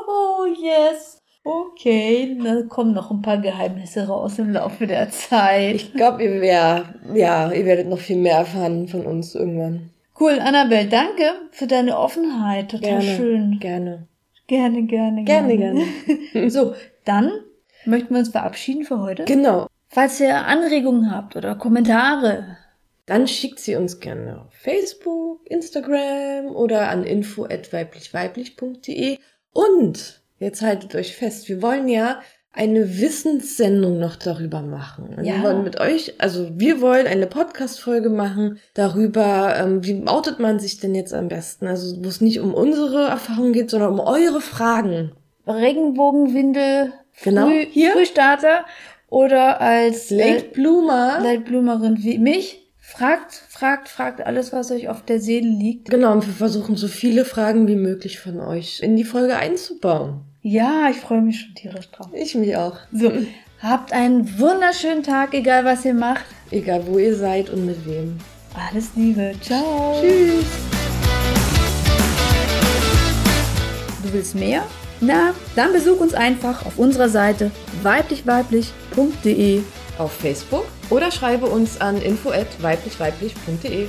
Oh, 0.06 0.44
yes. 0.46 1.23
Okay, 1.44 2.38
da 2.42 2.62
kommen 2.62 2.94
noch 2.94 3.10
ein 3.10 3.20
paar 3.20 3.36
Geheimnisse 3.38 4.06
raus 4.06 4.38
im 4.38 4.52
Laufe 4.52 4.86
der 4.86 5.10
Zeit. 5.10 5.74
Ich 5.74 5.92
glaube, 5.92 6.24
ihr, 6.24 6.40
wär, 6.40 6.94
ja, 7.14 7.52
ihr 7.52 7.66
werdet 7.66 7.86
noch 7.88 7.98
viel 7.98 8.16
mehr 8.16 8.38
erfahren 8.38 8.88
von 8.88 9.04
uns 9.04 9.34
irgendwann. 9.34 9.90
Cool, 10.18 10.38
Annabelle, 10.40 10.88
danke 10.88 11.32
für 11.50 11.66
deine 11.66 11.98
Offenheit. 11.98 12.70
Total 12.70 13.00
Gerne. 13.00 13.16
schön. 13.16 13.58
Gerne. 13.60 14.06
Gerne, 14.46 14.84
gerne, 14.84 15.24
Gerne, 15.24 15.58
gerne. 15.58 15.82
so, 16.50 16.74
dann 17.04 17.30
möchten 17.84 18.14
wir 18.14 18.20
uns 18.20 18.30
verabschieden 18.30 18.84
für 18.84 19.00
heute. 19.00 19.24
Genau. 19.24 19.66
Falls 19.88 20.18
ihr 20.20 20.46
Anregungen 20.46 21.10
habt 21.10 21.36
oder 21.36 21.54
Kommentare, 21.54 22.56
Dann 23.06 23.28
schickt 23.28 23.60
sie 23.60 23.76
uns 23.76 24.00
gerne 24.00 24.40
auf 24.40 24.54
Facebook, 24.54 25.40
Instagram 25.44 26.46
oder 26.46 26.88
an 26.88 27.04
info@weiblichweiblich.de. 27.04 29.18
Und 29.52 30.23
jetzt 30.38 30.62
haltet 30.62 30.94
euch 30.94 31.16
fest, 31.16 31.48
wir 31.48 31.62
wollen 31.62 31.88
ja 31.88 32.20
eine 32.56 33.00
Wissenssendung 33.00 33.98
noch 33.98 34.14
darüber 34.14 34.62
machen. 34.62 35.14
Und 35.16 35.24
Ja. 35.24 35.36
Wir 35.36 35.42
wollen 35.42 35.64
mit 35.64 35.80
euch, 35.80 36.14
also 36.18 36.50
wir 36.54 36.80
wollen 36.80 37.06
eine 37.08 37.26
Podcast-Folge 37.26 38.10
machen 38.10 38.58
darüber, 38.74 39.56
ähm, 39.58 39.84
wie 39.84 40.06
outet 40.06 40.38
man 40.38 40.60
sich 40.60 40.78
denn 40.78 40.94
jetzt 40.94 41.12
am 41.12 41.26
besten? 41.28 41.66
Also 41.66 41.96
wo 42.04 42.08
es 42.08 42.20
nicht 42.20 42.38
um 42.40 42.54
unsere 42.54 43.08
Erfahrungen 43.08 43.52
geht, 43.52 43.70
sondern 43.70 43.92
um 43.92 44.00
eure 44.00 44.40
Fragen. 44.40 45.12
Regenbogenwindel, 45.46 46.92
Genau, 47.22 47.46
Früh, 47.46 47.66
hier. 47.70 47.92
Frühstarter 47.92 48.64
oder 49.08 49.60
als 49.60 50.10
Late 50.10 50.46
Bloomer. 50.52 51.18
äh, 51.20 51.22
Leitblumerin 51.22 51.98
wie 52.02 52.18
mich. 52.18 52.63
Fragt, 52.86 53.34
fragt, 53.48 53.88
fragt 53.88 54.20
alles, 54.20 54.52
was 54.52 54.70
euch 54.70 54.88
auf 54.88 55.02
der 55.02 55.18
Seele 55.18 55.48
liegt. 55.48 55.90
Genau, 55.90 56.12
und 56.12 56.26
wir 56.26 56.34
versuchen 56.34 56.76
so 56.76 56.86
viele 56.86 57.24
Fragen 57.24 57.66
wie 57.66 57.76
möglich 57.76 58.20
von 58.20 58.38
euch 58.38 58.80
in 58.82 58.94
die 58.94 59.04
Folge 59.04 59.36
einzubauen. 59.36 60.20
Ja, 60.42 60.90
ich 60.90 60.98
freue 60.98 61.22
mich 61.22 61.40
schon 61.40 61.54
tierisch 61.54 61.90
drauf. 61.90 62.08
Ich 62.12 62.34
mich 62.36 62.56
auch. 62.56 62.76
So, 62.92 63.10
habt 63.60 63.92
einen 63.92 64.38
wunderschönen 64.38 65.02
Tag, 65.02 65.32
egal 65.34 65.64
was 65.64 65.84
ihr 65.84 65.94
macht. 65.94 66.26
Egal 66.50 66.86
wo 66.86 66.98
ihr 66.98 67.16
seid 67.16 67.50
und 67.50 67.66
mit 67.66 67.84
wem. 67.86 68.18
Alles 68.54 68.90
Liebe. 68.94 69.32
Ciao. 69.40 70.00
Tschüss. 70.00 70.44
Du 74.04 74.12
willst 74.12 74.34
mehr? 74.36 74.62
Na, 75.00 75.34
dann 75.56 75.72
besuch 75.72 75.98
uns 75.98 76.14
einfach 76.14 76.64
auf 76.66 76.78
unserer 76.78 77.08
Seite 77.08 77.50
weiblichweiblich.de. 77.82 79.62
Auf 79.98 80.12
Facebook 80.12 80.66
oder 80.90 81.10
schreibe 81.10 81.46
uns 81.46 81.80
an 81.80 82.00
info@weiblichweiblich.de. 82.00 83.88